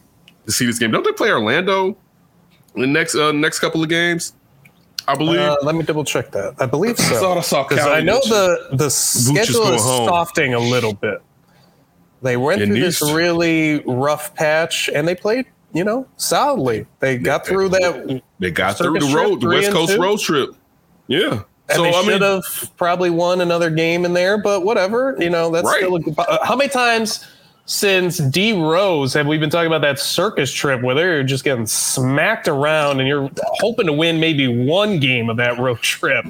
[0.45, 0.91] to see this game.
[0.91, 1.97] Don't they play Orlando?
[2.76, 4.34] In the next uh, next couple of games.
[5.08, 5.39] I believe.
[5.39, 6.55] Uh, let me double check that.
[6.60, 7.20] I believe so.
[7.20, 10.08] thought I saw because I know the the schedule is home.
[10.08, 11.22] softing a little bit.
[12.22, 13.16] They went It through this to.
[13.16, 16.86] really rough patch, and they played, you know, solidly.
[16.99, 18.22] They got through that.
[18.39, 20.01] they got through the road, the West Coast two?
[20.01, 20.49] road trip.
[21.08, 21.43] Yeah.
[21.70, 25.15] And so they I should mean, have probably won another game in there, but whatever.
[25.20, 25.78] You know, that's Right.
[25.78, 25.97] still.
[25.97, 27.26] A, uh, how many times
[27.65, 31.65] since D Rose have we been talking about that circus trip where they're just getting
[31.68, 36.26] smacked around, and you're hoping to win maybe one game of that road trip,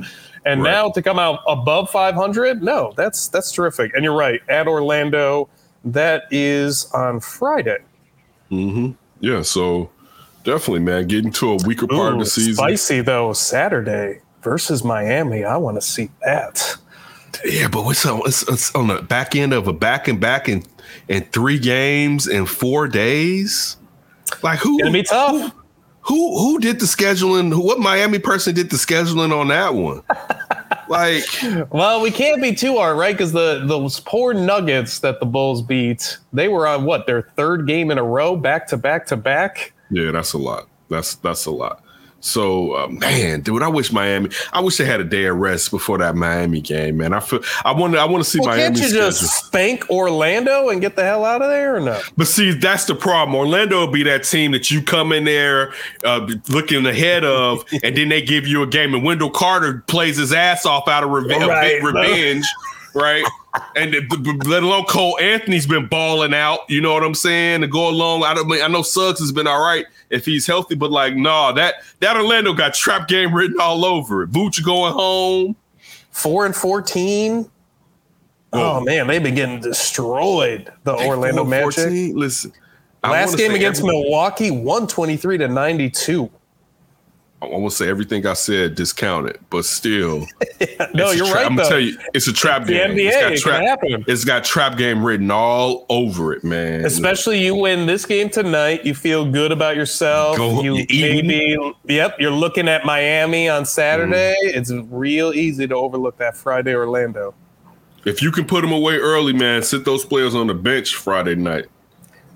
[0.46, 0.72] and Right.
[0.72, 2.64] now to come out above 500?
[2.64, 3.92] No, that's that's terrific.
[3.94, 4.42] And you're right.
[4.50, 5.50] At Orlando,
[5.86, 7.78] that is on Friday.
[8.50, 9.42] yeah.
[9.44, 9.90] So
[10.44, 12.54] definitely, man, getting to a weaker part of the season.
[12.56, 13.34] spicy though.
[13.34, 15.44] Saturday versus Miami.
[15.44, 16.76] I want to see that.
[17.46, 20.50] Yeah, but what's on, it's, it's on the back end of a back and back
[20.50, 20.64] in
[21.08, 23.78] in three games in four days.
[24.44, 24.80] Like who?
[24.80, 25.54] Gonna be tough.
[26.02, 27.54] Who who did the scheduling?
[27.54, 30.02] Who, what Miami person did the scheduling on that one?
[30.90, 31.24] like
[31.70, 33.14] Well, we can't be too hard, right?
[33.14, 37.68] Because the those poor Nuggets that the Bulls beat, they were on what their third
[37.68, 39.74] game in a row, back to back to back.
[39.90, 40.68] Yeah, that's a lot.
[40.90, 41.84] That's that's a lot.
[42.20, 44.30] So uh, man, dude, I wish Miami.
[44.52, 47.14] I wish they had a day of rest before that Miami game, man.
[47.14, 49.10] I feel I want to I want to see Well, Miami can't you schedule.
[49.12, 52.02] just spank Orlando and get the hell out of there, or no?
[52.18, 53.36] But see, that's the problem.
[53.36, 57.96] Orlando will be that team that you come in there uh, looking ahead of, and
[57.96, 61.12] then they give you a game, and Wendell Carter plays his ass off out of
[61.12, 61.82] reve- Right.
[61.84, 62.46] revenge,
[62.94, 63.24] right?
[63.76, 66.60] And the, the- let alone Cole Anthony's been balling out.
[66.70, 67.62] You know what I'm saying?
[67.62, 68.52] To go along, I don't.
[68.62, 72.16] I know Suggs has been all right if he's healthy, but like, nah, that that
[72.16, 74.32] Orlando got trap game written all over it.
[74.32, 75.56] Vooch going home.
[76.12, 77.50] Four and fourteen.
[78.54, 80.72] Oh man, they've been getting destroyed.
[80.84, 82.16] The Orlando Magic.
[82.16, 82.54] Listen,
[83.04, 86.30] I Last game against every- Milwaukee, one twenty three to ninety two.
[87.40, 90.26] I to say everything I said discounted, but still.
[90.94, 91.46] No, you're tra- right.
[91.46, 91.64] I'm though.
[91.64, 92.92] gonna tell you, it's a trap The game.
[92.92, 93.62] NBA, it's got it trap.
[93.64, 94.06] happen.
[94.08, 96.84] It's got trap game written all over it, man.
[96.86, 100.38] Especially you win this game tonight, you feel good about yourself.
[100.38, 104.36] Go- you you maybe, yep, you're looking at Miami on Saturday.
[104.46, 104.56] Mm.
[104.56, 107.36] It's real easy to overlook that Friday Orlando.
[108.06, 111.36] if you can put them away early, man, sit those players on the bench Friday
[111.36, 111.66] night.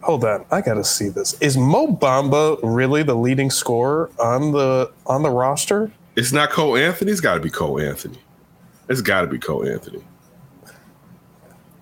[0.04, 1.34] Hold on, I gotta see this.
[1.42, 5.92] Is Mo Bamba really the leading scorer on the on the roster?
[6.16, 7.12] It's not Cole Anthony.
[7.12, 8.18] It's got to be Cole Anthony.
[8.90, 10.04] It's got to be Cole Anthony.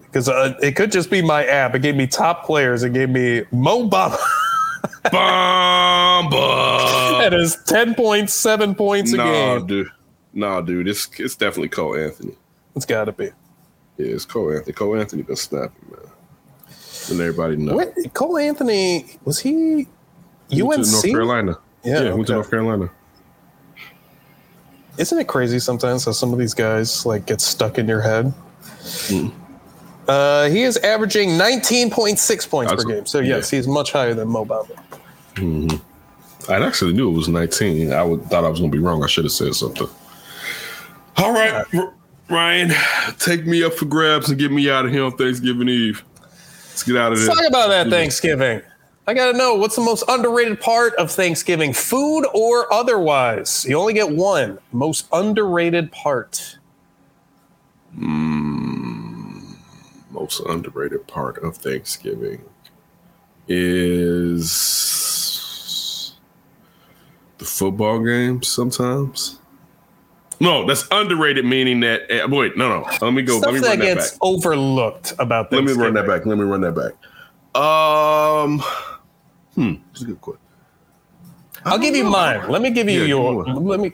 [0.02, 1.74] Because uh, it could just be my app.
[1.76, 2.84] It gave me top players.
[2.84, 4.18] It gave me Mo Bamba
[5.12, 6.30] Bomba.
[7.24, 9.68] at his ten point seven points a nah, game.
[9.68, 9.88] dude.
[10.34, 10.88] Nah, dude.
[10.88, 12.36] It's it's definitely Cole Anthony.
[12.76, 13.32] It's got to be.
[13.98, 14.74] Yeah, it's Cole Anthony.
[14.74, 16.12] Cole Anthony been snapping, man.
[17.12, 17.76] And everybody know.
[17.78, 19.88] Wait, Cole Anthony was he
[20.50, 20.88] He went UNC?
[20.88, 21.58] to North Carolina.
[21.84, 22.34] Yeah, Yeah, went to.
[22.34, 22.90] North Carolina.
[24.98, 28.34] Isn't it crazy sometimes how some of these guys like get stuck in your head?
[29.08, 29.32] Mm.
[30.08, 33.06] Uh, he is averaging 19.6 points That's- per game.
[33.06, 35.80] So yes, he's much higher than Mo Bamba.
[36.50, 37.94] I actually knew it was 19.
[37.94, 39.04] I would, thought I was going to be wrong.
[39.04, 39.88] I should have said something.
[41.18, 41.94] All right, R-
[42.30, 42.72] Ryan,
[43.20, 46.04] take me up for grabs and get me out of here on Thanksgiving Eve.
[46.70, 47.36] Let's get out of Let's there.
[47.36, 48.62] talk about that Thanksgiving.
[49.08, 53.66] I gotta know what's the most underrated part of Thanksgiving, food or otherwise.
[53.68, 54.60] You only get one.
[54.72, 56.58] Most underrated part.
[57.98, 59.56] Mm,
[60.12, 62.44] Most underrated part of Thanksgiving
[63.48, 64.54] is
[67.40, 69.39] the football game sometimes.
[70.40, 72.04] No, that's underrated, meaning that.
[72.10, 72.88] eh, wait, no, no.
[73.02, 73.40] Let me go.
[73.40, 74.18] Stuff let me that run that gets back.
[74.22, 76.26] overlooked about Let me run that back.
[76.26, 76.94] Let me run that back.
[77.62, 78.60] Um,
[79.56, 80.42] hmm, that's a good question.
[81.66, 82.50] I'll give you mine.
[82.50, 83.46] Let me give you Yeah, your.
[83.46, 83.56] give.
[83.64, 83.92] Let me.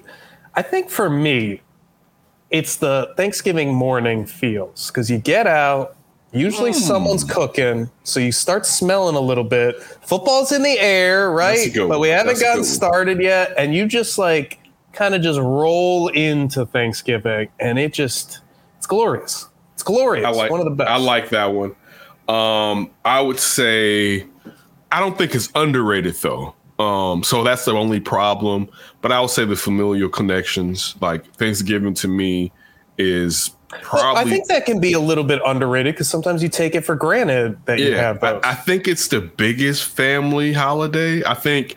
[0.56, 1.62] I think for me,
[2.52, 5.96] it's the Thanksgiving morning feels because you get out.
[6.32, 6.80] Usually Hmm.
[6.80, 9.82] someone's cooking, so you start smelling a little bit.
[9.82, 11.74] Football's in the air, right?
[11.88, 14.60] But we haven't That's gotten started yet, and you just like
[14.96, 18.42] kind of just roll into Thanksgiving, and it just
[18.78, 19.48] it's glorious.
[19.74, 20.26] It's glorious.
[20.26, 20.90] I like one of the best.
[20.90, 21.76] I like that one.
[22.28, 24.26] Um, I would say
[24.92, 26.56] I don't think it's underrated though.
[26.80, 28.70] Um, so that's the only problem.
[29.02, 32.52] But I would say the familial connections, like Thanksgiving to me,
[32.98, 36.76] is probably I think that can be a little bit underrated because sometimes you take
[36.76, 37.98] it for granted that you yeah.
[37.98, 38.42] have those.
[38.44, 41.24] I, I think it's the biggest family holiday.
[41.26, 41.76] I think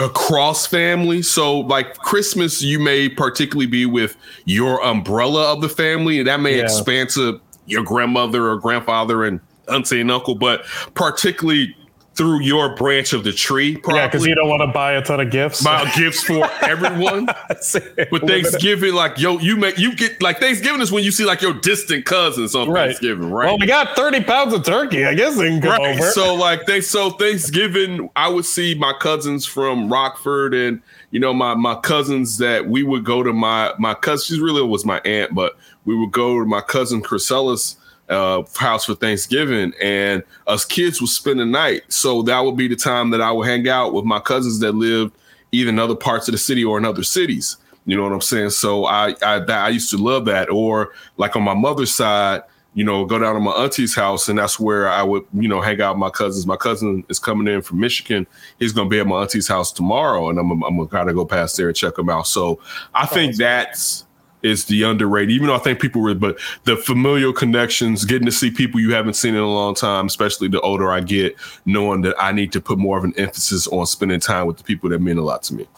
[0.00, 1.22] across family.
[1.22, 6.40] So like Christmas, you may particularly be with your umbrella of the family, and that
[6.40, 6.64] may Yeah.
[6.64, 11.76] expand to your grandmother or grandfather and auntie and uncle, but particularly
[12.20, 15.00] through your branch of the tree, Yeah, because probably you don't want to buy a
[15.02, 15.64] ton of gifts.
[15.64, 17.24] buy gifts for everyone.
[17.24, 21.40] But Thanksgiving, like yo, you make you get like Thanksgiving is when you see like
[21.40, 22.88] your distant cousins on Right.
[22.88, 23.46] Thanksgiving, right?
[23.46, 25.06] Well, we got 30 pounds of turkey.
[25.06, 25.96] I guess they can come Right.
[25.98, 26.10] over.
[26.10, 31.32] So like they so Thanksgiving, I would see my cousins from Rockford and you know
[31.32, 34.36] my my cousins that we would go to my my cousin.
[34.36, 35.56] She really was my aunt, but
[35.86, 37.76] we would go to my cousin Chrysella's
[38.10, 41.82] uh, house for Thanksgiving, and us kids would spend the night.
[41.88, 44.72] So that would be the time that I would hang out with my cousins that
[44.72, 45.14] lived
[45.52, 47.56] either in other parts of the city or in other cities.
[47.86, 48.50] You know what I'm saying?
[48.50, 50.50] So I I, that, I used to love that.
[50.50, 52.42] Or like on my mother's side,
[52.74, 55.60] you know, go down to my auntie's house, and that's where I would, you know,
[55.60, 56.46] hang out with my cousins.
[56.46, 58.26] My cousin is coming in from Michigan.
[58.58, 61.56] He's to be at my auntie's house tomorrow, and I'm, I'm to gotta go past
[61.56, 62.28] there and check him out.
[62.28, 62.60] So
[62.94, 64.04] I think that's
[64.42, 68.32] is the underrated, even though I think people were, but the familial connections, getting to
[68.32, 71.36] see people you haven't seen in a long time, especially the older I get,
[71.66, 74.64] knowing that I need to put more of an emphasis on spending time with the
[74.64, 75.68] people that mean a lot to me.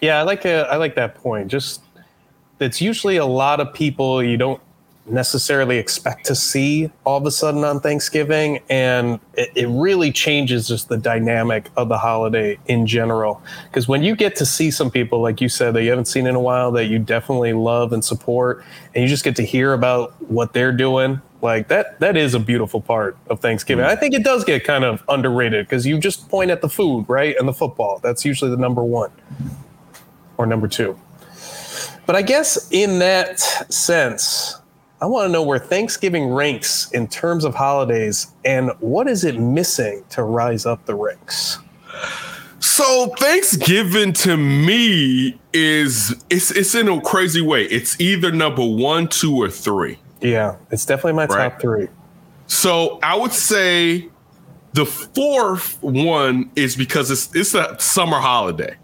[0.00, 1.48] yeah, I like uh, I like that point.
[1.48, 1.82] Just
[2.60, 4.60] it's usually a lot of people you don't
[5.10, 10.68] necessarily expect to see all of a sudden on Thanksgiving, and it, it really changes
[10.68, 13.42] just the dynamic of the holiday in general.
[13.64, 16.26] Because when you get to see some people, like you said, that you haven't seen
[16.26, 19.72] in a while, that you definitely love and support, and you just get to hear
[19.72, 21.20] about what they're doing.
[21.40, 23.84] Like that, that is a beautiful part of Thanksgiving.
[23.84, 23.88] Mm.
[23.88, 27.06] I think it does get kind of underrated because you just point at the food,
[27.08, 28.00] right, and the football.
[28.02, 29.12] That's usually the number one
[30.36, 30.98] or number two.
[32.06, 33.38] But I guess in that
[33.70, 34.58] sense,
[35.00, 39.38] I want to know where Thanksgiving ranks in terms of holidays and what is it
[39.38, 41.58] missing to rise up the ranks?
[42.60, 47.64] So Thanksgiving to me is it's it's in a crazy way.
[47.64, 49.98] It's either number one, two, or three.
[50.20, 51.50] Yeah, it's definitely my Right.
[51.50, 51.88] top three.
[52.48, 54.08] So I would say
[54.72, 58.76] the fourth one is because it's it's a summer holiday.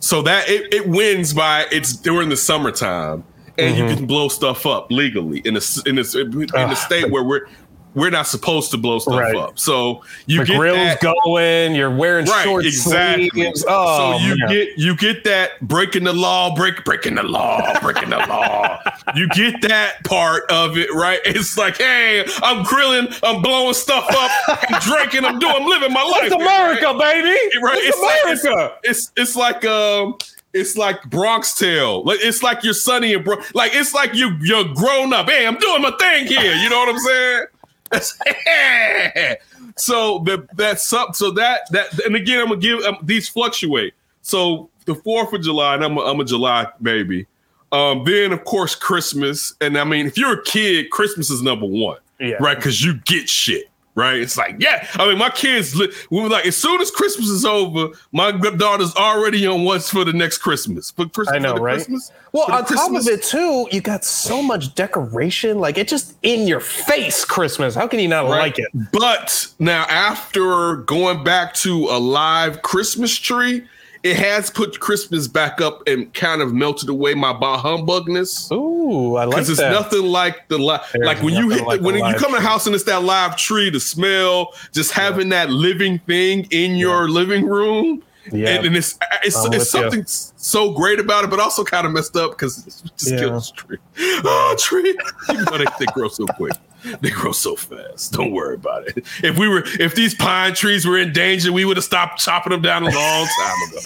[0.00, 3.22] So that it, it wins by it's during the summertime
[3.60, 7.22] and you can blow stuff up legally in a in a, in a state where
[7.24, 7.46] we're
[7.92, 9.34] we're not supposed to blow stuff Right.
[9.34, 9.58] up.
[9.58, 13.28] So you The get grill's that, going, you're wearing right short exactly.
[13.30, 13.64] sleeves.
[13.66, 14.48] Oh, so you man.
[14.48, 18.78] get you get that breaking the law, break breaking the law, breaking the law.
[19.16, 21.18] You get that part of it, right?
[21.24, 24.30] It's like, hey, I'm grilling, I'm blowing stuff up,
[24.70, 26.26] I'm drinking, I'm doing, I'm living my life.
[26.26, 27.36] It's America, baby.
[27.60, 27.78] Right?
[27.78, 28.00] It's, It's
[28.44, 28.76] like- America.
[28.84, 30.16] It's it's like um
[30.52, 32.02] it's like Bronx Tale.
[32.04, 35.28] Like it's like you're sunny and bro like it's like you you're grown up.
[35.30, 36.54] Hey, I'm doing my thing here.
[36.54, 37.46] You know what I'm saying?
[39.76, 41.14] so the, that's up.
[41.14, 43.94] So that that and again, I'm gonna give um, these fluctuate.
[44.22, 47.26] So the Fourth of July, and I'm a, I'm a July baby.
[47.72, 51.66] Um, then of course Christmas, and I mean, if you're a kid, Christmas is number
[51.66, 52.34] one, Yeah.
[52.40, 52.56] right?
[52.56, 53.69] Because you get shit,
[54.00, 54.18] right?
[54.18, 54.88] It's like, yeah.
[54.94, 58.94] I mean, my kids, we were like, as soon as Christmas is over, my daughter's
[58.96, 60.90] already on what's for the next Christmas.
[60.90, 61.74] For, Chris- I know, right?
[61.74, 66.16] Christmas, Well, on top of it too, you got so much decoration, like it just
[66.22, 67.74] in your face Christmas.
[67.74, 68.68] How can you not like it?
[68.92, 73.64] But now, after going back to a live Christmas tree,
[74.02, 78.50] it has put Christmas back up and kind of melted away my bah humbugness.
[78.50, 79.36] Ooh, I like that.
[79.36, 79.72] Because it's that.
[79.72, 82.48] nothing like the li- like when you hit like the, when you come in the
[82.48, 87.08] house and it's that live tree, the smell, just having that living thing in your
[87.08, 88.02] living room.
[88.32, 88.50] Yeah.
[88.50, 91.92] And, and it's it's, I'm it's something so great about it, but also kind of
[91.92, 93.18] messed up because it just Yeah.
[93.18, 93.78] kills the tree.
[94.24, 94.98] Oh, tree!
[95.30, 96.52] You know, they grow so quick.
[97.00, 98.12] They grow so fast.
[98.12, 98.98] Don't worry about it.
[99.22, 102.50] If we were, if these pine trees were in danger, we would have stopped chopping
[102.50, 103.80] them down a long time ago.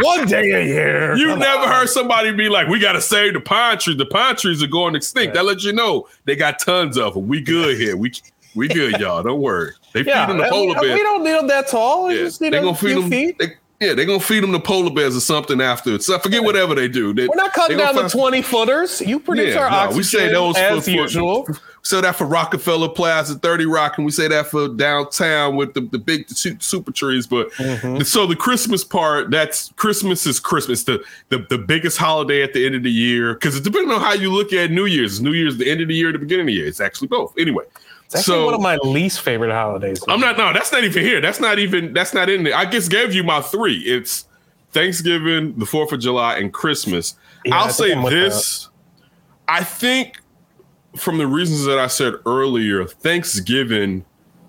[0.00, 1.16] One day a year.
[1.16, 3.96] You never heard somebody be like, "We got to save the pine trees.
[3.96, 7.26] The pine trees are going extinct." That lets you know they got tons of them.
[7.26, 7.96] We good here.
[7.96, 8.12] We
[8.54, 9.22] we good, y'all.
[9.22, 9.72] Don't worry.
[9.94, 10.94] They Yeah, feed them the polar we, bears.
[10.94, 12.06] we don't need them that tall.
[12.08, 13.10] We Yeah, just need they a gonna feed few them.
[13.10, 13.38] feet.
[13.38, 13.46] They,
[13.80, 15.98] yeah, they're gonna feed them the polar bears or something after.
[15.98, 17.12] So I forget whatever they do.
[17.12, 19.00] They, We're not cutting down the 20 footers.
[19.00, 21.48] You produce Yeah, our no, oxygen we say those as for- for- usual.
[21.82, 25.82] So that for Rockefeller Plaza, 30 Rock, and we say that for downtown with the,
[25.82, 27.28] the big super trees.
[27.28, 28.00] But Mm-hmm.
[28.02, 32.66] so the Christmas part, that's Christmas is Christmas, the the, the biggest holiday at the
[32.66, 33.34] end of the year.
[33.34, 35.86] Because it depends on how you look at New Year's, New Year's the end of
[35.86, 36.66] the year, the beginning of the year.
[36.66, 37.32] It's actually both.
[37.38, 37.64] Anyway.
[38.06, 40.02] It's actually so one of my least favorite holidays.
[40.08, 41.20] I'm not no, that's not even here.
[41.20, 42.54] That's not even that's not in there.
[42.54, 43.78] I just gave you my three.
[43.80, 44.26] It's
[44.70, 47.16] Thanksgiving, the Fourth of July, and Christmas.
[47.44, 48.68] Yeah, I'll say this.
[49.48, 50.20] I think
[50.96, 54.04] from the reasons that I said earlier, Thanksgiving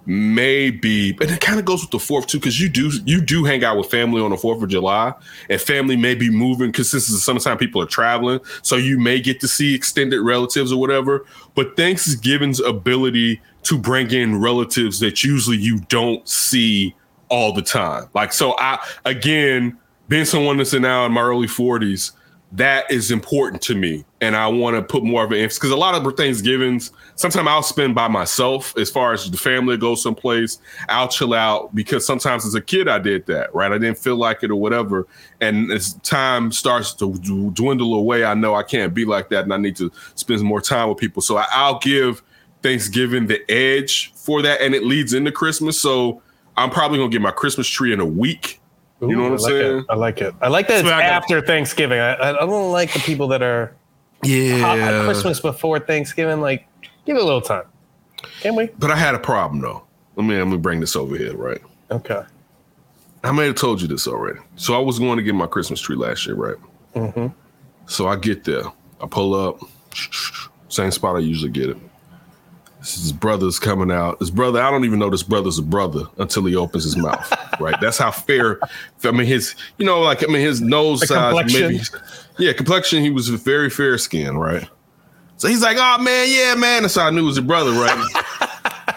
[0.10, 3.20] may be, and it kind of goes with the fourth too, because you do you
[3.20, 5.14] do hang out with family on the Fourth of July,
[5.50, 9.20] and family may be moving because this is summertime people are traveling, so you may
[9.20, 11.26] get to see extended relatives or whatever.
[11.56, 16.96] But Thanksgiving's ability to bring in relatives that usually you don't see
[17.30, 19.78] all the time, like so, I again
[20.08, 22.14] being someone that's now in my early forties,
[22.54, 24.06] that is important to me.
[24.22, 27.48] And I want to put more of an emphasis because a lot of Thanksgivings, sometimes
[27.48, 30.60] I'll spend by myself as far as the family goes someplace.
[30.88, 33.72] I'll chill out because sometimes as a kid, I did that, right?
[33.72, 35.08] I didn't feel like it or whatever.
[35.42, 37.14] And as time starts to
[37.54, 40.62] dwindle away, I know I can't be like that and I need to spend more
[40.62, 41.22] time with people.
[41.22, 42.24] So I, I'll give
[42.64, 44.62] Thanksgiving the edge for that.
[44.62, 45.80] And it leads into Christmas.
[45.80, 46.22] So
[46.56, 48.57] I'm probably going to get my Christmas tree in a week.
[49.02, 49.78] You know what I'm I like saying?
[49.80, 49.86] It.
[49.90, 50.36] I like it.
[50.42, 52.00] I like that it's So I after Thanksgiving.
[52.00, 53.74] I, I don't like the people that are
[54.24, 54.58] Yeah.
[54.60, 56.42] hot- Christmas before Thanksgiving.
[56.42, 56.68] Like,
[57.06, 57.66] give it a little time.
[58.42, 58.68] Can we?
[58.80, 59.84] But I had a problem though.
[60.16, 61.62] Let me let me bring this over here, right?
[61.92, 62.24] Okay.
[63.24, 64.40] I may have told you this already.
[64.56, 66.56] So I was going to get my Christmas tree last year, right?
[66.96, 67.28] Mm-hmm.
[67.88, 68.64] So I get there,
[69.02, 69.60] I pull up,
[70.70, 71.78] same spot I usually get it.
[72.80, 74.20] His brother's coming out.
[74.20, 77.34] His brother, I don't even know this brother's a brother until he opens his mouth.
[77.60, 77.80] right?
[77.82, 78.60] That's how fair.
[79.04, 81.72] I mean, his, you know, like I mean, his nose The size, complexion.
[81.72, 81.84] maybe.
[82.38, 83.02] Yeah, complexion.
[83.02, 84.68] He was very fair skinned, right?
[85.38, 87.72] So he's like, "Oh man, yeah, man." That's how I knew it was your brother,
[87.72, 88.06] right?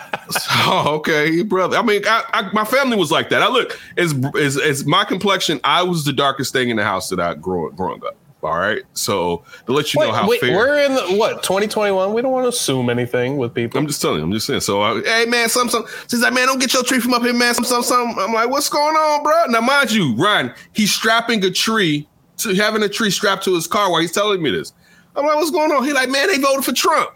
[0.66, 1.76] oh, okay, brother.
[1.76, 3.42] I mean, I, I, my family was like that.
[3.42, 5.60] I look as as as my complexion.
[5.64, 8.16] I was the darkest thing in the house that I grew growing up.
[8.42, 10.56] All right, so to let you know how wait, fair.
[10.56, 12.14] we're in the, what 2021.
[12.14, 13.78] We don't want to assume anything with people.
[13.78, 14.24] I'm just telling you.
[14.24, 14.60] I'm just saying.
[14.60, 15.84] So, I, hey man, some some.
[16.08, 17.52] She's like, man, don't get your tree from up here, man.
[17.52, 18.18] Some some some.
[18.18, 19.44] I'm like, what's going on, bro?
[19.48, 23.66] Now, mind you, Ryan, he's strapping a tree to having a tree strapped to his
[23.66, 24.72] car while he's telling me this.
[25.14, 25.84] I'm like, what's going on?
[25.84, 27.10] He like, man, they voted for Trump.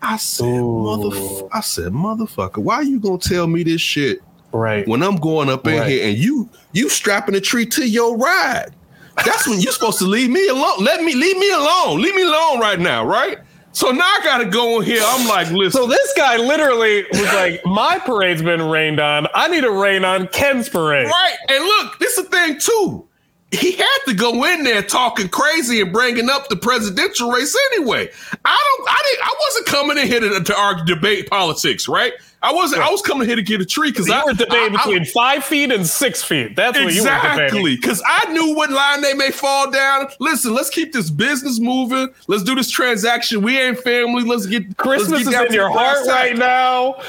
[0.00, 1.48] I said, motherfucker.
[1.52, 4.86] I said, motherfucker, why are you gonna tell me this shit right.
[4.86, 5.90] when I'm going up in Right.
[5.90, 8.74] here and you you strapping a tree to your ride?
[9.16, 10.82] That's when you're supposed to leave me alone.
[10.84, 12.00] Let me leave me alone.
[12.00, 13.38] Leave me alone right now, right?
[13.72, 15.02] So now I gotta go in here.
[15.04, 15.72] I'm like, listen.
[15.82, 19.26] So this guy literally was like, "My parade's been rained on.
[19.34, 21.36] I need to rain on Ken's parade." Right.
[21.48, 23.08] And look, this is the thing too.
[23.54, 28.08] He had to go in there talking crazy and bringing up the presidential race anyway.
[28.44, 28.88] I don't.
[28.88, 29.24] I didn't.
[29.24, 32.12] I wasn't coming in here to, to argue, debate politics, right?
[32.42, 32.82] I wasn't.
[32.82, 35.04] I was coming here to get a tree because I were debating I- I- between
[35.06, 36.54] five feet and six feet.
[36.54, 37.40] That's what you were debating.
[37.44, 40.08] Exactly, because I knew what line they may fall down.
[40.20, 42.08] Listen, let's keep this business moving.
[42.26, 43.40] Let's do this transaction.
[43.40, 44.24] We ain't family.
[44.24, 47.00] Let's get let's Christmas get is in your heart right now.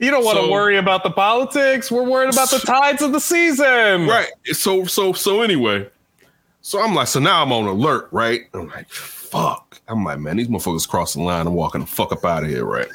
[0.00, 1.90] You don't want to So- worry about the politics.
[1.90, 4.06] We're worried about the tides of the season.
[4.08, 4.28] Right.
[4.52, 5.88] So so so anyway,
[6.62, 8.42] so I'm like, so now I'm on alert, right?
[8.54, 9.80] I'm like, fuck.
[9.88, 12.48] I'm like, man, these motherfuckers crossing the line I'm walking the fuck up out of
[12.50, 12.88] here, right?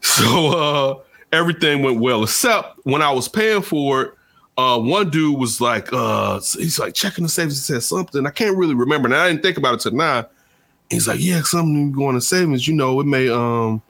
[0.00, 0.94] So uh
[1.32, 4.14] everything went well, except when I was paying for it.
[4.58, 7.66] Uh, one dude was like, uh, he's like checking the savings.
[7.66, 8.26] He said something.
[8.26, 9.06] I can't really remember.
[9.06, 10.26] And I didn't think about it till now.
[10.90, 12.68] He's like, yeah, something going to savings.
[12.68, 13.80] You know, it may um,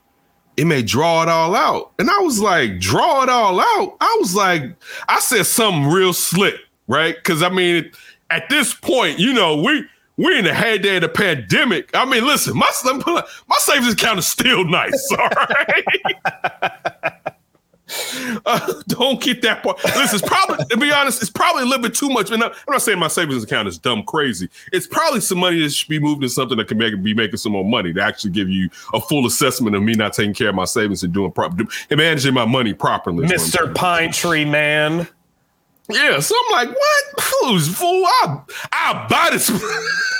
[0.57, 1.93] it may draw it all out.
[1.99, 3.97] And I was like, draw it all out.
[4.01, 4.63] I was like,
[5.09, 7.15] I said something real slick, right?
[7.17, 7.91] Because I mean,
[8.31, 9.85] at this point, you know, we
[10.17, 11.91] we in the heyday of the pandemic.
[11.95, 15.11] I mean, listen, my my savings account is still nice.
[15.19, 17.15] All right.
[18.47, 19.83] Uh, don't get that part.
[19.85, 22.31] Listen, it's probably to be honest, it's probably a little bit too much.
[22.31, 24.49] And I'm not saying my savings account is dumb crazy.
[24.73, 27.37] It's probably some money that should be moved to something that can make be making
[27.37, 30.49] some more money to actually give you a full assessment of me not taking care
[30.49, 33.27] of my savings and doing proper and managing my money properly.
[33.27, 33.75] Mr.
[33.75, 35.07] Pine Tree Man.
[35.89, 37.25] Yeah, so I'm like, what?
[37.43, 38.05] Who's fool?
[38.23, 39.51] I'll, I'll buy this.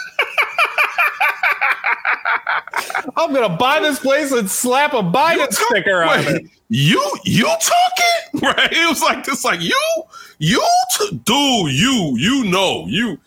[3.17, 6.51] I'm gonna buy this place and slap a Biden talk, sticker on wait, it.
[6.69, 8.73] You you talking right?
[8.73, 10.03] It was like this, like you
[10.39, 10.65] you
[10.97, 13.19] t- dude, you you know you.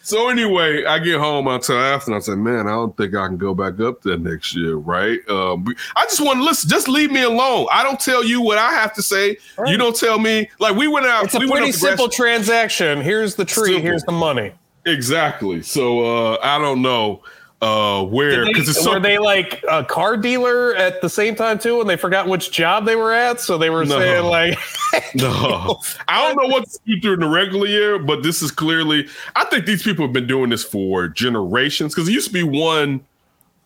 [0.00, 1.48] So anyway, I get home.
[1.48, 4.16] I tell after, I say, "Man, I don't think I can go back up there
[4.16, 5.18] next year, right?
[5.28, 5.66] Um,
[5.96, 6.70] I just want to listen.
[6.70, 7.66] Just leave me alone.
[7.70, 9.36] I don't tell you what I have to say.
[9.58, 9.70] Right.
[9.70, 10.48] You don't tell me.
[10.60, 11.24] Like we went out.
[11.24, 13.00] It's a we pretty simple transaction.
[13.00, 13.72] Here's the tree.
[13.72, 13.82] Simple.
[13.82, 14.52] Here's the money.
[14.86, 15.62] Exactly.
[15.62, 17.22] So uh, I don't know
[17.62, 21.80] uh where because so, were they like a car dealer at the same time too
[21.80, 23.40] and they forgot which job they were at?
[23.40, 24.58] So they were no, saying like
[25.14, 25.80] no.
[26.06, 29.44] I don't know what to do in the regular year but this is clearly i
[29.46, 33.04] think these people have been doing this for generations because it used to be one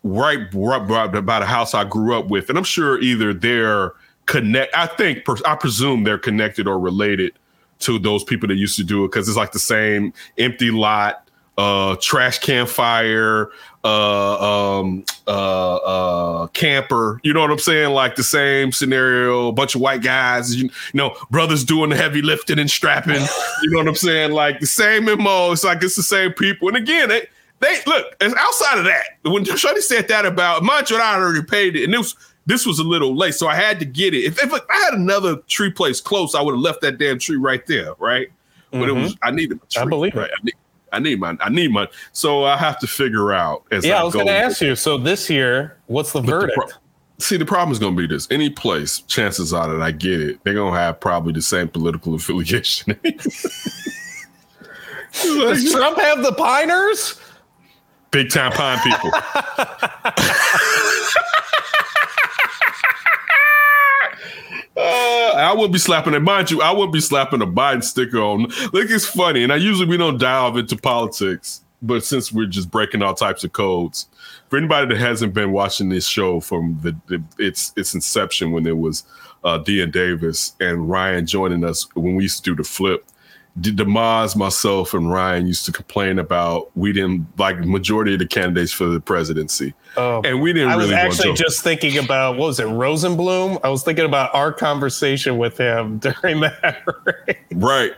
[0.03, 3.93] right, right, right about a house i grew up with and i'm sure either they're
[4.27, 7.33] connect i think i presume they're connected or related
[7.81, 11.29] to those people that used to do it because it's like the same empty lot
[11.61, 13.51] uh trash can fire
[13.85, 17.21] uh, um, uh, uh, camper.
[17.23, 17.91] You know what I'm saying?
[17.95, 21.97] Like the same scenario, a bunch of white guys, you, you, know, brothers doing the
[21.97, 23.23] heavy lifting and strapping.
[23.63, 24.33] you know what I'm saying?
[24.33, 25.53] Like the same MO.
[25.53, 26.69] It's like it's the same people.
[26.69, 27.27] And again, they,
[27.61, 29.05] they look outside of that.
[29.23, 32.79] When Shuddy said that about you, I already paid it, and it was this was
[32.79, 34.25] a little late, so I had to get it.
[34.25, 37.37] If, if I had another tree place close, I would have left that damn tree
[37.37, 38.29] right there, right?
[38.71, 38.99] But mm-hmm.
[38.99, 39.83] it was I needed a tree.
[39.83, 40.31] I believe right?
[40.31, 40.35] it.
[40.41, 40.55] I need
[40.93, 44.15] my I need my so I have to figure out as Yeah, I, I was
[44.15, 44.77] gonna ask you.
[44.77, 46.57] So this year, what's the but verdict?
[46.57, 46.81] The pro-
[47.21, 50.23] See, the problem is going to be this: any place, chances are that I get
[50.23, 52.99] it, they're going to have probably the same political affiliation.
[55.13, 57.21] Does Trump have the Piners?
[58.11, 59.11] Big time pine people.
[64.81, 66.21] Uh, I would be slapping it.
[66.21, 68.43] Mind you, I would be slapping a Biden sticker on.
[68.73, 69.43] Look, it's funny.
[69.45, 73.45] And I usually we don't dive into politics, but since we're just breaking all types
[73.45, 74.09] of codes,
[74.49, 78.67] for anybody that hasn't been watching this show from the, the its its inception when
[78.67, 79.05] it was
[79.45, 83.05] uh, Dean Davis and Ryan joining us when we used to do the flip,
[83.59, 88.73] Demaz, myself, and Ryan used to complain about we didn't like majority of the candidates
[88.73, 90.79] for the presidency, oh, and we didn't.
[90.79, 90.95] Really.
[90.95, 93.61] I was actually just thinking about what was it, Rosenblum?
[93.65, 96.83] I was thinking about our conversation with him during that.
[97.05, 97.39] Right.
[97.53, 97.93] right.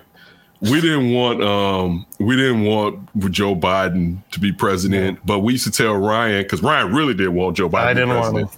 [0.62, 5.22] We didn't want um we didn't want Joe Biden to be president, yeah.
[5.24, 7.86] but we used to tell Ryan because Ryan really did want Joe Biden.
[7.86, 8.48] I didn't want him.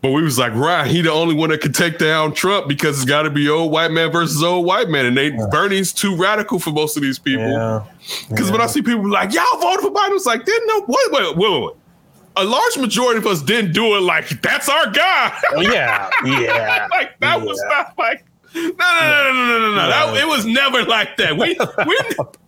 [0.00, 2.96] But we was like, right, he the only one that could take down Trump because
[2.98, 5.46] it's got to be old white man versus old white man, and they yeah.
[5.50, 7.84] Bernie's too radical for most of these people.
[8.28, 8.52] Because yeah.
[8.52, 10.84] when I see people like, y'all voted for Biden, it's like, didn't know.
[10.86, 11.72] Wait, wait, wait, wait.
[12.36, 15.36] A large majority of us didn't do it like that's our guy.
[15.50, 16.86] Oh, yeah, yeah.
[16.92, 17.44] like that yeah.
[17.44, 18.24] was not like
[18.54, 19.88] no, no, no, no, no, no, no.
[19.88, 21.36] That, it was never like that.
[21.36, 21.58] We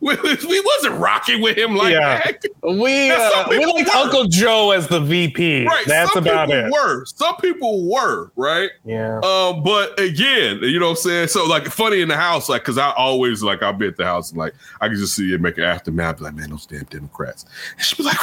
[0.01, 2.23] we, we, we wasn't rocking with him like yeah.
[2.23, 2.45] that.
[2.63, 5.67] We uh, we like Uncle Joe as the VP.
[5.67, 5.87] Right.
[5.87, 6.73] That's Some about it.
[6.73, 8.71] Were some people were right?
[8.85, 9.21] Yeah.
[9.23, 11.29] Um, but again, you know what I'm saying.
[11.29, 14.05] So like, funny in the house, like, cause I always like I'll be at the
[14.05, 16.21] house and like I can just see it make an aftermath.
[16.21, 17.45] Like, man, those damn Democrats.
[17.77, 18.19] And she be like,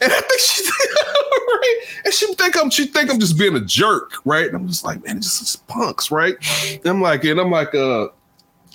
[0.00, 0.64] and I think she
[1.50, 4.46] right, and she think I'm she think I'm just being a jerk, right?
[4.46, 6.36] And I'm just like, man, it's just punks, right?
[6.72, 8.08] And I'm like like, and I'm like, uh,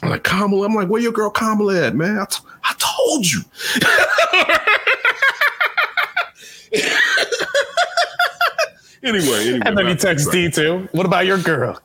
[0.04, 0.68] I'm like Kamala.
[0.68, 2.20] I'm like, where your girl Kamala at, man?
[2.20, 3.42] I, t- I told you.
[9.04, 10.88] anyway, anyway, and then he texts D too.
[10.92, 11.80] What about your girl?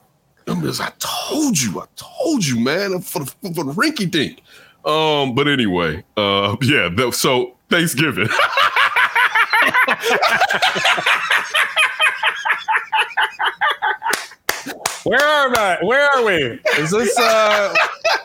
[0.47, 4.43] I'm just, I told you, I told you, man, for the, for the rinky dink.
[4.85, 7.11] Um, but anyway, uh, yeah.
[7.11, 8.29] So Thanksgiving.
[15.11, 15.79] Where are I?
[15.83, 16.61] Where are we?
[16.79, 17.75] Is this uh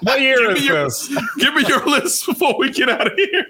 [0.03, 1.07] what year is your, this?
[1.39, 3.47] Give me your list before we get out of here.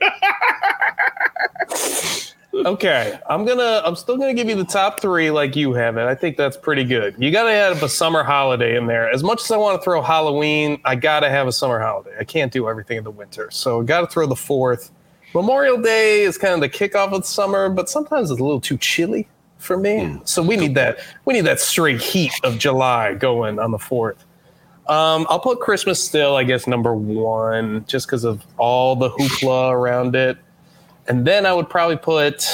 [2.65, 3.81] okay, I'm gonna.
[3.83, 6.05] I'm still gonna give you the top three like you have it.
[6.05, 7.13] I think that's pretty good.
[7.17, 9.11] You gotta have a summer holiday in there.
[9.11, 12.15] As much as I want to throw Halloween, I gotta have a summer holiday.
[12.17, 14.91] I can't do everything in the winter, so I gotta throw the fourth.
[15.33, 18.61] Memorial Day is kind of the kickoff of the summer, but sometimes it's a little
[18.61, 19.27] too chilly
[19.65, 20.19] for me.
[20.25, 20.99] So we need that.
[21.25, 24.23] We need that straight heat of July going on the fourth.
[24.87, 29.71] Um, I'll put Christmas still, I guess, number one, just because of all the hoopla
[29.71, 30.37] around it.
[31.07, 32.47] And then I would probably put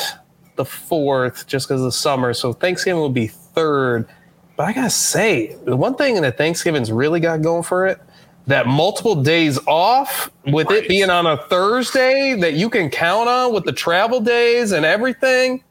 [0.55, 2.33] the fourth, just because of the summer.
[2.33, 4.07] So Thanksgiving would be third.
[4.55, 7.99] But I gotta say, the one thing that Thanksgiving's really got going for it,
[8.47, 13.53] that multiple days off, with it being on a Thursday that you can count on
[13.53, 15.63] with the travel days and everything.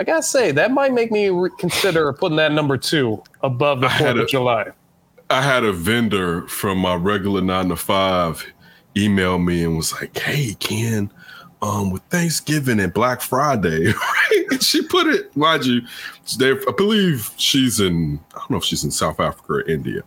[0.00, 4.10] I gotta say, that might make me consider putting that number two above the Fourth
[4.10, 4.66] of a- July.
[5.30, 8.46] I had a vendor from my regular nine to five
[8.96, 11.10] email me and was like, "Hey, Ken,
[11.60, 15.82] um, with Thanksgiving and Black Friday, right?" And she put it, mind you,
[16.40, 20.02] I believe she's in, I don't know if she's in South Africa or India.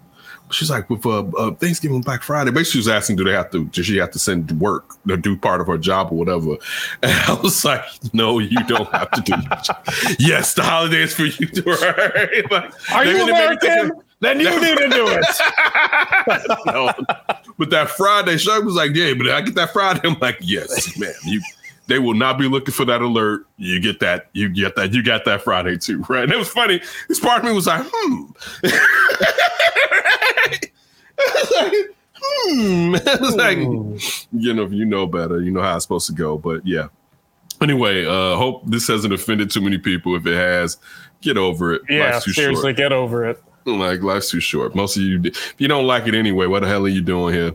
[0.51, 3.49] She's like, with uh, uh, Thanksgiving Black Friday, basically, she was asking, do they have
[3.51, 6.57] to, does she have to send work to do part of her job or whatever?
[7.03, 7.83] And I was like,
[8.13, 10.15] no, you don't have to do that.
[10.19, 11.61] yes, the holiday is for you to?
[12.51, 13.91] Like, Are you they made me American?
[14.19, 15.25] Then you need to do it.
[16.67, 16.91] no.
[17.57, 20.01] But that Friday, Shark was like, yeah, but I get that Friday.
[20.03, 21.13] I'm like, yes, man.
[21.25, 21.41] You
[21.87, 23.45] they will not be looking for that alert.
[23.57, 26.23] You get that, you get that, you got that Friday too, right?
[26.23, 26.81] And it was funny.
[27.07, 28.31] This part of me was like, hmm.
[31.51, 32.95] Like, hmm.
[33.05, 35.41] It's like, you know, if you know better.
[35.41, 36.37] You know how it's supposed to go.
[36.37, 36.87] But yeah.
[37.61, 40.15] Anyway, uh, hope this hasn't offended too many people.
[40.15, 40.77] If it has,
[41.21, 41.83] get over it.
[41.89, 42.77] Yeah, Life's too seriously, short.
[42.77, 43.43] get over it.
[43.65, 44.73] Like life's too short.
[44.73, 47.35] Most of you, if you don't like it anyway, what the hell are you doing
[47.35, 47.51] here?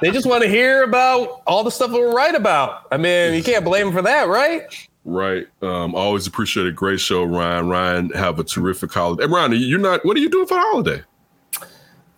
[0.00, 2.86] They just want to hear about all the stuff we're right about.
[2.92, 4.62] I mean, you can't blame them for that, right?
[5.04, 5.46] right.
[5.62, 7.68] Um, always appreciate a great show, Ryan.
[7.68, 9.24] Ryan, have a terrific holiday.
[9.24, 10.04] And Ryan, you're not.
[10.04, 11.02] What are you doing for the holiday?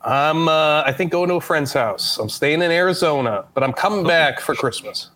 [0.03, 2.19] I'm, uh, I think, going to a friend's house.
[2.19, 5.11] I'm staying in Arizona, but I'm coming back for Christmas.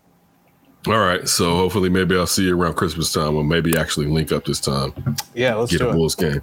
[0.86, 1.28] All right.
[1.28, 4.60] So hopefully, maybe I'll see you around Christmas time, or maybe actually link up this
[4.60, 4.93] time.
[5.34, 5.94] Yeah, let's Get do a it.
[5.94, 6.43] Bulls game.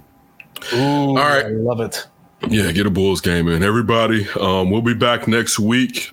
[0.72, 1.44] Ooh, All right.
[1.44, 2.06] I love it.
[2.48, 3.62] Yeah, get a Bulls game in.
[3.62, 6.12] Everybody, um, we'll be back next week.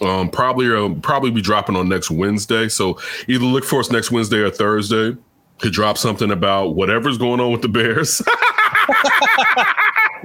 [0.00, 2.68] Um, probably uh, probably be dropping on next Wednesday.
[2.68, 5.16] So either look for us next Wednesday or Thursday
[5.58, 8.22] to drop something about whatever's going on with the Bears.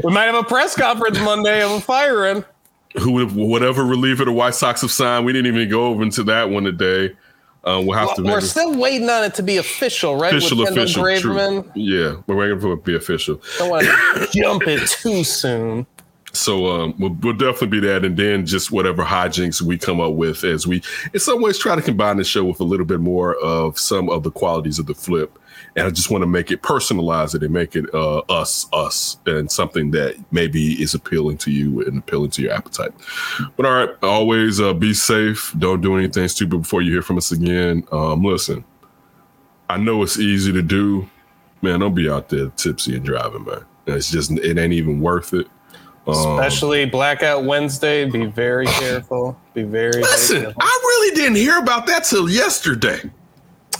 [0.03, 2.45] We might have a press conference Monday of a firing.
[2.99, 5.25] Who whatever reliever the White Sox have signed.
[5.25, 7.15] We didn't even go over into that one today.
[7.65, 10.33] Um, we'll have to We're still waiting on it to be official, right?
[10.33, 11.03] official, With official.
[11.03, 11.63] Graveman.
[11.63, 11.71] True.
[11.75, 13.41] Yeah, we're waiting for it to be official.
[13.57, 15.85] Don't want to jump it too soon.
[16.31, 20.13] So um, we'll, we'll definitely be that, and then just whatever hijinks we come up
[20.13, 20.81] with as we,
[21.13, 24.09] in some ways, try to combine the show with a little bit more of some
[24.09, 25.37] of the qualities of the flip.
[25.79, 29.17] And I just want to make it personalize it and make it uh, us, us,
[29.25, 32.91] and something that maybe is appealing to you and appealing to your appetite.
[33.55, 35.53] But all right, always uh, be safe.
[35.57, 37.83] Don't do anything stupid before you hear from us again.
[37.91, 38.63] Um, listen,
[39.69, 41.09] I know it's easy to do,
[41.61, 41.79] man.
[41.79, 43.65] Don't be out there tipsy and driving, man.
[43.87, 45.47] It's just it ain't even worth it.
[46.07, 48.05] Um, Especially Blackout Wednesday.
[48.05, 49.39] Be very careful.
[49.53, 50.61] Be very, very Listen, careful.
[50.61, 52.99] I really didn't hear about that till yesterday.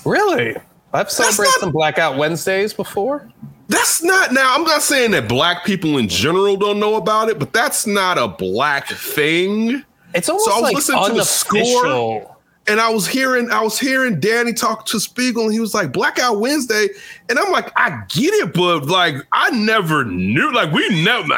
[0.06, 0.56] Really?
[0.94, 3.30] I've celebrated not- some Blackout Wednesdays before.
[3.68, 4.56] That's not now.
[4.56, 8.18] I'm not saying that black people in general don't know about it, but that's not
[8.18, 9.84] a black thing.
[10.16, 11.60] It's almost I was like listening to the score.
[11.86, 12.36] unofficial.
[12.68, 15.91] And I was hearing, I was hearing Danny talk to Spiegel, and he was like
[15.91, 16.88] Blackout Wednesday,
[17.28, 21.34] and I'm like, I get it, but like I never knew, like we never,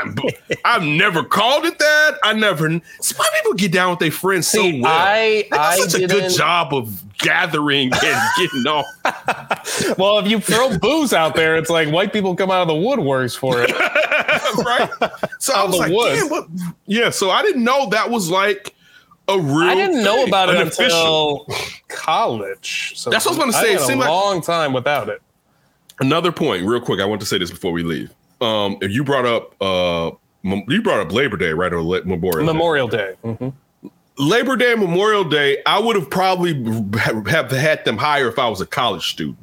[0.66, 2.18] I've never called it that.
[2.24, 2.70] I never.
[3.00, 4.92] See, why people get down with their friends See, so well?
[4.94, 8.86] I- I such a good job of gathering and getting off.
[9.98, 12.74] Well, if you throw booze out there, it's like white people come out of the
[12.74, 13.72] woodworks for it.
[14.66, 14.90] right?
[15.40, 16.22] So I was the like, woods.
[16.22, 16.48] damn, what?
[16.88, 18.74] Yeah, so I didn't know that was like
[19.28, 19.70] a real.
[19.70, 21.46] I didn't know about it official.
[21.48, 22.94] until college.
[22.98, 23.72] So That's what I was gonna say.
[23.74, 25.22] It had a seemed like- a long time without it.
[26.00, 27.00] Another point, real quick.
[27.00, 28.12] I want to say this before we leave.
[28.42, 30.12] Um, if you brought up, uh,
[30.44, 32.54] you brought up Labor Day, right, or Le- Memorial Day.
[32.54, 33.14] Memorial Day.
[33.24, 33.54] Mhm.
[34.18, 35.62] Labor Day, and Memorial Day.
[35.66, 36.54] I would have probably
[37.00, 39.38] have have had them higher if I was a college student,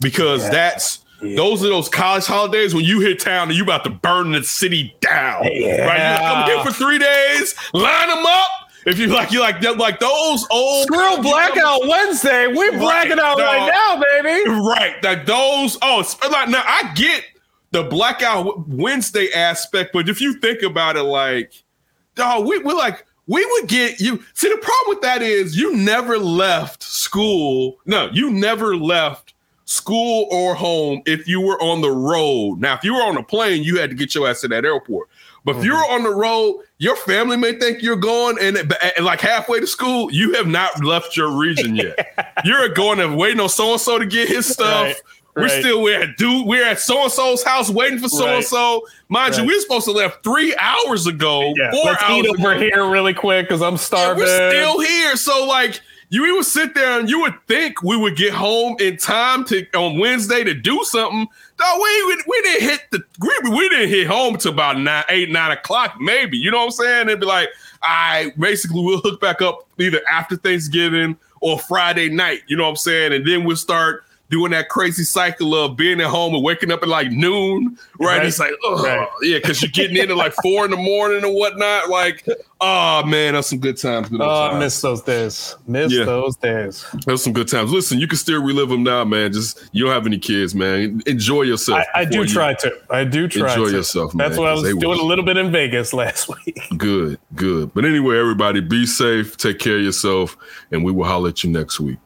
[0.00, 1.04] because that's.
[1.22, 4.42] Those are those college holidays when you hit town and you about to burn the
[4.42, 5.42] city down.
[5.42, 5.52] Right?
[5.52, 8.48] You come here for three days, line them up.
[8.86, 12.46] If you like, you like like those old Screw Blackout Wednesday.
[12.46, 13.40] We're blacking out dog.
[13.40, 14.48] right now, baby.
[14.48, 14.96] Right.
[15.04, 15.76] Like those.
[15.82, 17.24] Oh, like now I get
[17.72, 21.52] the blackout Wednesday aspect, but if you think about it, like,
[22.14, 24.22] dog, we, we're like, we would get you.
[24.34, 27.78] See, the problem with that is you never left school.
[27.86, 29.29] No, you never left
[29.70, 32.58] school or home if you were on the road.
[32.58, 34.64] Now, if you were on a plane, you had to get your ass to that
[34.64, 35.08] airport.
[35.44, 35.94] But if you're mm-hmm.
[35.94, 40.10] on the road, your family may think you're going, and, and like halfway to school,
[40.12, 42.34] you have not left your region yet.
[42.44, 44.86] you're going to waiting on so and so to get his stuff.
[44.86, 44.96] Right,
[45.36, 45.60] We're right.
[45.60, 46.46] still we're at dude.
[46.46, 48.84] We're at so and so's house waiting for so and so.
[49.08, 51.54] Mind you, we are supposed to left three hours ago.
[51.56, 52.60] Yeah, four let's hours eat over ago.
[52.60, 54.24] here really quick because I'm And starving.
[54.24, 55.16] we're still here.
[55.16, 55.80] So like
[56.10, 59.64] you would sit there and you would think we would get home in time to
[59.76, 61.26] on Wednesday to do something.
[61.60, 65.04] No, we we, we didn't hit the we, we didn't hit home till about nine,
[65.08, 66.36] eight, nine o'clock, maybe.
[66.36, 67.08] You know what I'm saying?
[67.08, 67.48] It'd be like,
[67.82, 72.40] I basically we'll hook back up either after Thanksgiving or Friday night.
[72.48, 73.12] You know what I'm saying?
[73.12, 76.82] And then we'll start doing that crazy cycle of being at home and waking up
[76.82, 78.18] at like noon, right?
[78.18, 78.26] Right.
[78.26, 79.08] It's like, oh, Right.
[79.22, 81.88] yeah, because you're getting in at like four in the morning and whatnot.
[81.90, 82.24] Like,
[82.60, 84.08] oh man, that's some good times.
[84.08, 85.56] Good Oh, I miss those days.
[85.66, 86.04] Miss Yeah.
[86.04, 86.86] those days.
[87.06, 87.70] Those some good times.
[87.72, 89.32] Listen, you can still relive them now, man.
[89.32, 91.02] Just you don't have any kids, man.
[91.06, 91.80] Enjoy yourself.
[91.94, 92.72] I, I do you- try to.
[92.88, 93.76] I do try to Enjoy to.
[93.76, 96.60] yourself, man, That's what I was doing was- a little bit in Vegas last week.
[96.76, 97.74] Good, good.
[97.74, 100.36] But anyway, everybody, be safe, take care of yourself,
[100.70, 101.98] and we will holler at you next week.